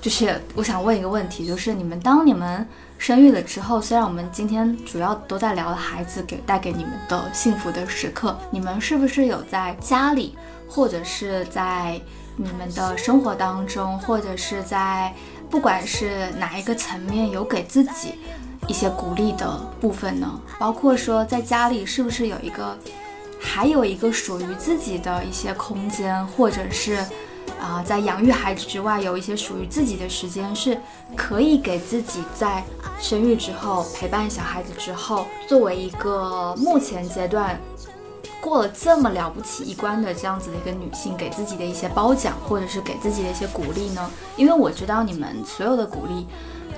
[0.00, 2.66] 就是我想问一个问题，就是你们当你们。
[2.98, 10.34] 生育了之后，虽然我们今天主要都在聊孩子给带给你们的幸福的时刻，你们是不是有在家里，
[10.68, 12.00] 或者是在
[12.36, 15.12] 你们的生活当中，或者是在
[15.50, 18.14] 不管是哪一个层面，有给自己
[18.68, 19.46] 一些鼓励的
[19.80, 20.40] 部分呢？
[20.58, 22.78] 包括说在家里是不是有一个，
[23.38, 27.04] 还有一个属于自己的一些空间，或者是？
[27.60, 30.78] 啊，在养育孩子之外，有一些属于自己的时间，是
[31.16, 32.62] 可以给自己在
[33.00, 37.58] 生育之后陪伴小孩子之后，作为一个目前阶段
[38.40, 44.10] 过了这么了不起一关的这样子的一个女性，给自己的一些褒奖，或者是给自己的一些鼓励呢？
[44.36, 46.26] 因为我知道你们所有的鼓励，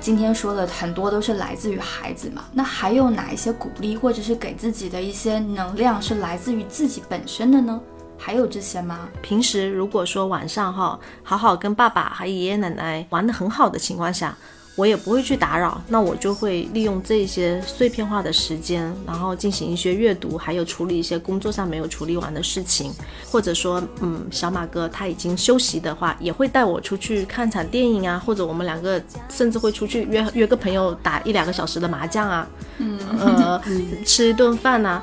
[0.01, 2.45] 今天说的很多都是来自于孩子嘛。
[2.53, 7.81] 那还有哪一些鼓励，或者是给自己的一些能量，是来自于自己本身的呢？
[8.19, 9.09] 还有这些吗？
[9.23, 14.37] 平时如果说晚上哈，好好跟爸爸还有爷爷奶奶玩的很好的情况下，
[14.75, 22.93] 我也不会去打扰，那我就会利用这些碎片化的时间，然后进行一些阅读，还有处理一些工作上没有处理完的事情，
[23.31, 32.47] 或者说，嗯，小马哥他已经休息的话，也会带我出去看场电影啊，或者我们两个甚至会出去约约个朋友打一两个小时的麻将啊，
[32.79, 33.63] 嗯，呃，
[34.05, 35.03] 吃一顿饭呐。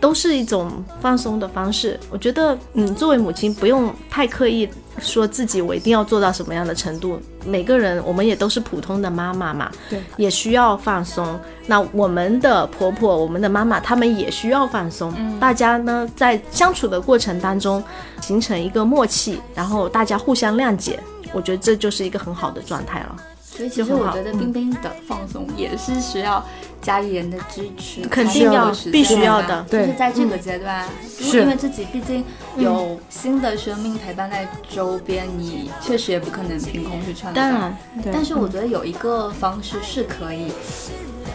[0.00, 0.70] 都是一种
[1.00, 1.98] 放松的方式。
[2.10, 4.68] 我觉得，嗯，作为母亲不用太刻意
[4.98, 7.20] 说自己我一定要做到什么样的程度。
[7.44, 11.38] 每个人，我们也都是普通的妈妈嘛，对，也需要放松。
[11.66, 15.12] 那我们的婆婆、我们的妈妈，她们也需要放松。
[15.40, 17.82] 大家呢，在相处的过程当中，
[18.20, 21.00] 形成一个默契，然后大家互相谅解，
[21.32, 23.16] 我觉得这就是一个很好的状态了。
[23.40, 26.44] 所以其实我觉得冰冰的放松也是需要
[26.88, 29.62] 家里人的支持，肯定要必须要的。
[29.70, 32.24] 就是在这个阶段，是因为自己毕竟
[32.56, 37.38] 有新的生命陪伴在周边，你确实也不可能凭空去创造。
[37.38, 37.78] 当然，
[38.10, 40.50] 但是我觉得有一个方式是可以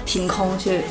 [0.03, 0.81] 凭空去。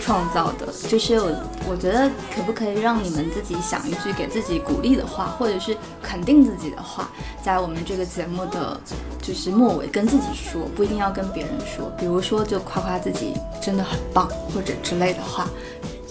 [0.00, 1.30] 创造的，就是我，
[1.70, 7.10] 我觉得可不可以让你们自己想一句给自己鼓励的话，或者是肯定自己的话，
[7.42, 8.80] 在我们这个节目的
[9.20, 15.48] 就是末尾跟自己说，不一定要跟别人说，比如说就夸夸自己真的很棒，或者之类的话。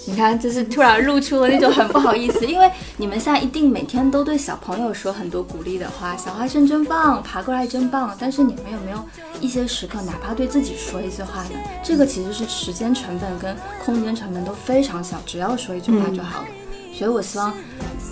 [0.08, 8.16] 你看，就是突然露出了那种很不好意思，因为你们现在一定每天都对小朋友说很多鼓励的话，小花生真棒，爬过来真棒。
[8.20, 9.04] 但是你们有没有
[9.42, 11.60] 一些时刻，哪怕对自己说一句话呢？
[11.84, 16.48] 这个其实是时间成本跟空间成本都非常小，只要说一句话就好了。
[16.94, 17.52] 所以我希望，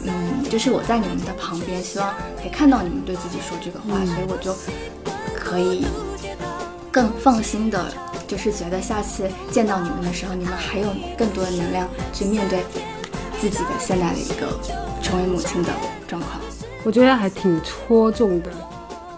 [0.05, 4.55] 嗯，就是我在你们的旁边，希望可以看到你们对自己说这个话，所以我就
[5.35, 5.85] 可以
[6.91, 7.85] 更放心的。
[8.27, 10.87] 就是觉得下次见到你们的时候，你们还有
[11.17, 12.63] 更多的能量去面对
[13.39, 14.59] 自己的现在的一个
[15.01, 15.69] 成为母亲的
[16.07, 16.41] 状况。
[16.83, 18.49] 我觉得还挺戳中的，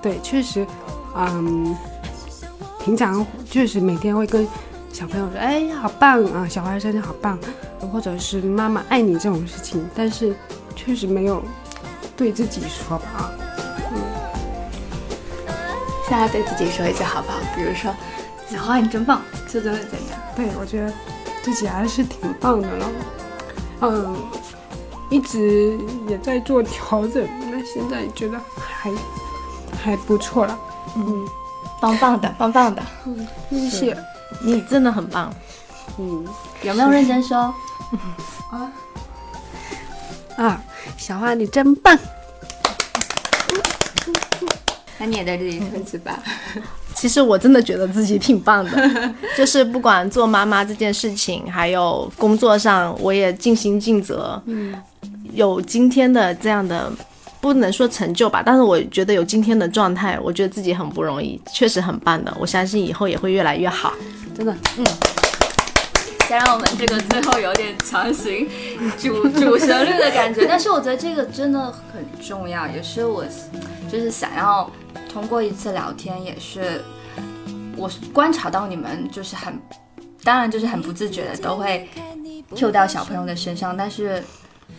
[0.01, 0.67] 对，确实，
[1.15, 1.75] 嗯，
[2.83, 4.45] 平常确实每天会跟
[4.91, 7.39] 小朋友说，哎，好棒啊，小花生好棒，
[7.91, 10.35] 或者是妈妈爱你这种事情，但是
[10.75, 11.41] 确实没有
[12.17, 13.31] 对自己说吧。
[13.91, 13.97] 嗯，
[16.09, 17.39] 现在对自己说一句好不好？
[17.55, 17.93] 比如说。
[18.49, 20.19] 小花，你真棒，这真的怎样？
[20.35, 20.93] 对，我觉得
[21.43, 22.91] 自己还是挺棒的了。
[23.81, 24.15] 嗯，
[25.09, 25.77] 一直
[26.07, 28.91] 也在做调整，那现在觉得还
[29.83, 30.57] 还不错了。
[30.95, 31.27] 嗯，
[31.81, 32.83] 棒棒的，棒棒的。
[33.05, 33.97] 嗯，谢谢。
[34.41, 35.33] 你真的很棒。
[35.97, 36.25] 嗯，
[36.61, 37.37] 有没有认真说？
[38.51, 38.71] 啊
[40.37, 40.61] 啊，
[40.97, 41.97] 小花你真棒。
[44.97, 46.19] 那你也在这里撑起吧。
[46.95, 54.41] 其实我真的觉得自己挺棒的， 就是不管做妈妈这件事情，还有工作上，我也尽心尽责。
[54.45, 54.73] 嗯，
[55.33, 56.91] 有今天的这样的，
[57.41, 62.35] 不能说成就吧，但是我觉得有今天的状态，我觉得自己很不容易，确实很棒的。
[62.39, 63.93] 我相信以后也会越来越好，
[64.35, 64.55] 真的。
[64.77, 64.85] 嗯。
[66.27, 68.47] 先让我们这个最后有点强行
[68.97, 73.25] 主主旋律的感觉，但是我觉得这个真的很重要，也是我
[73.91, 74.69] 就是想要。
[75.07, 76.83] 通过一次聊天，也是
[77.77, 79.57] 我观察到你们就是很，
[80.25, 81.87] 当然就是很不自觉的都会
[82.53, 84.21] Q 到小朋友的身上，但是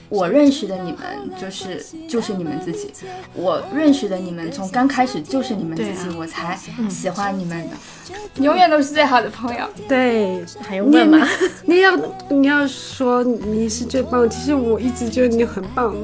[0.08, 1.00] 我认识的你们
[1.40, 2.90] 就是就是你们自己，
[3.34, 6.58] 我认识的你们从刚开始就是你们自己，我才
[6.88, 9.66] 喜欢你们的，永远都是最好的朋友。
[9.88, 11.26] 对，还用问吗？
[11.66, 11.96] 你要
[12.28, 15.94] 你要说你是最棒，其实我一直觉得你很棒，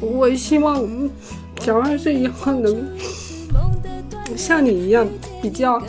[0.00, 0.86] 我希望
[1.60, 2.86] 小二岁以后能。
[4.36, 5.08] 像你一样
[5.42, 5.82] 比较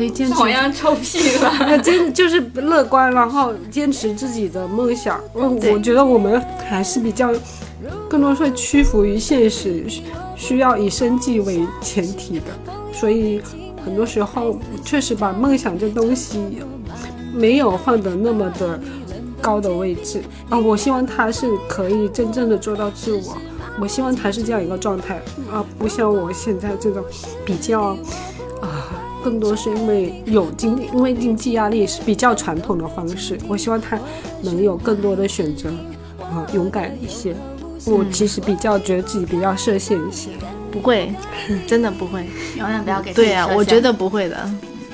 [0.00, 1.78] 可以坚持，同样臭屁了。
[1.84, 5.20] 真就是乐观，然后坚持自己的梦想。
[5.34, 7.30] 我我觉得我们还是比较
[8.08, 9.84] 更多会屈服于现实，
[10.34, 12.46] 需要以生计为前提的。
[12.94, 13.42] 所以
[13.84, 16.38] 很多时候确实把梦想这东西
[17.34, 18.80] 没有放得那么的
[19.40, 20.58] 高的位置啊。
[20.58, 23.36] 我希望他是可以真正的做到自我。
[23.80, 25.16] 我希望他是这样一个状态
[25.50, 27.02] 啊，不像我现在这种
[27.46, 27.96] 比较啊，
[29.22, 33.38] 更多是因为有经因为经济压力是比较传统的方式。
[33.48, 33.98] 我希望他
[34.42, 35.70] 能有更多的选择
[36.20, 37.34] 啊，勇敢一些。
[37.86, 40.28] 我其实比较觉得自己比较设限一些，
[40.70, 41.10] 不会，
[41.66, 42.26] 真的不会，
[42.58, 44.36] 永远不要给对啊，我觉得不会的。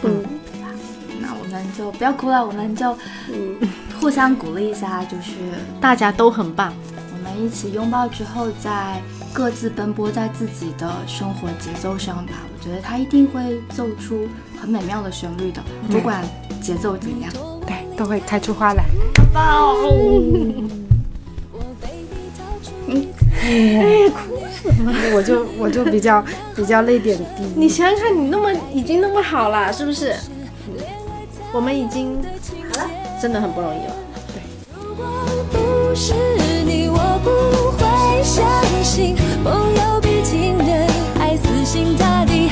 [0.04, 0.22] 嗯，
[1.20, 2.96] 那我们就不要哭了，我们就
[3.32, 3.56] 嗯
[4.00, 5.32] 互相鼓励一下，就是
[5.80, 6.72] 大家都很棒。
[7.12, 9.02] 我们一起拥抱之后，再
[9.36, 12.32] 各自奔波在自己的生活节奏上吧。
[12.50, 14.26] 我觉得他一定会奏出
[14.58, 16.24] 很美妙的旋律的，不管
[16.62, 17.30] 节奏怎样，
[17.66, 18.86] 对，都会开出花来。
[19.34, 19.76] 棒！
[23.42, 24.90] 哎，哭什么？
[25.14, 27.42] 我就我就比较比较泪点低。
[27.54, 30.14] 你想想看，你那么已经那么好了，是不是？
[31.52, 32.16] 我们已经
[32.72, 32.90] 好了，
[33.20, 33.94] 真的很不容易了。
[34.32, 34.40] 对。
[37.22, 37.28] 不
[37.76, 37.85] 会
[38.26, 38.44] 相
[38.82, 42.50] 信朋友比情人还死心塌地。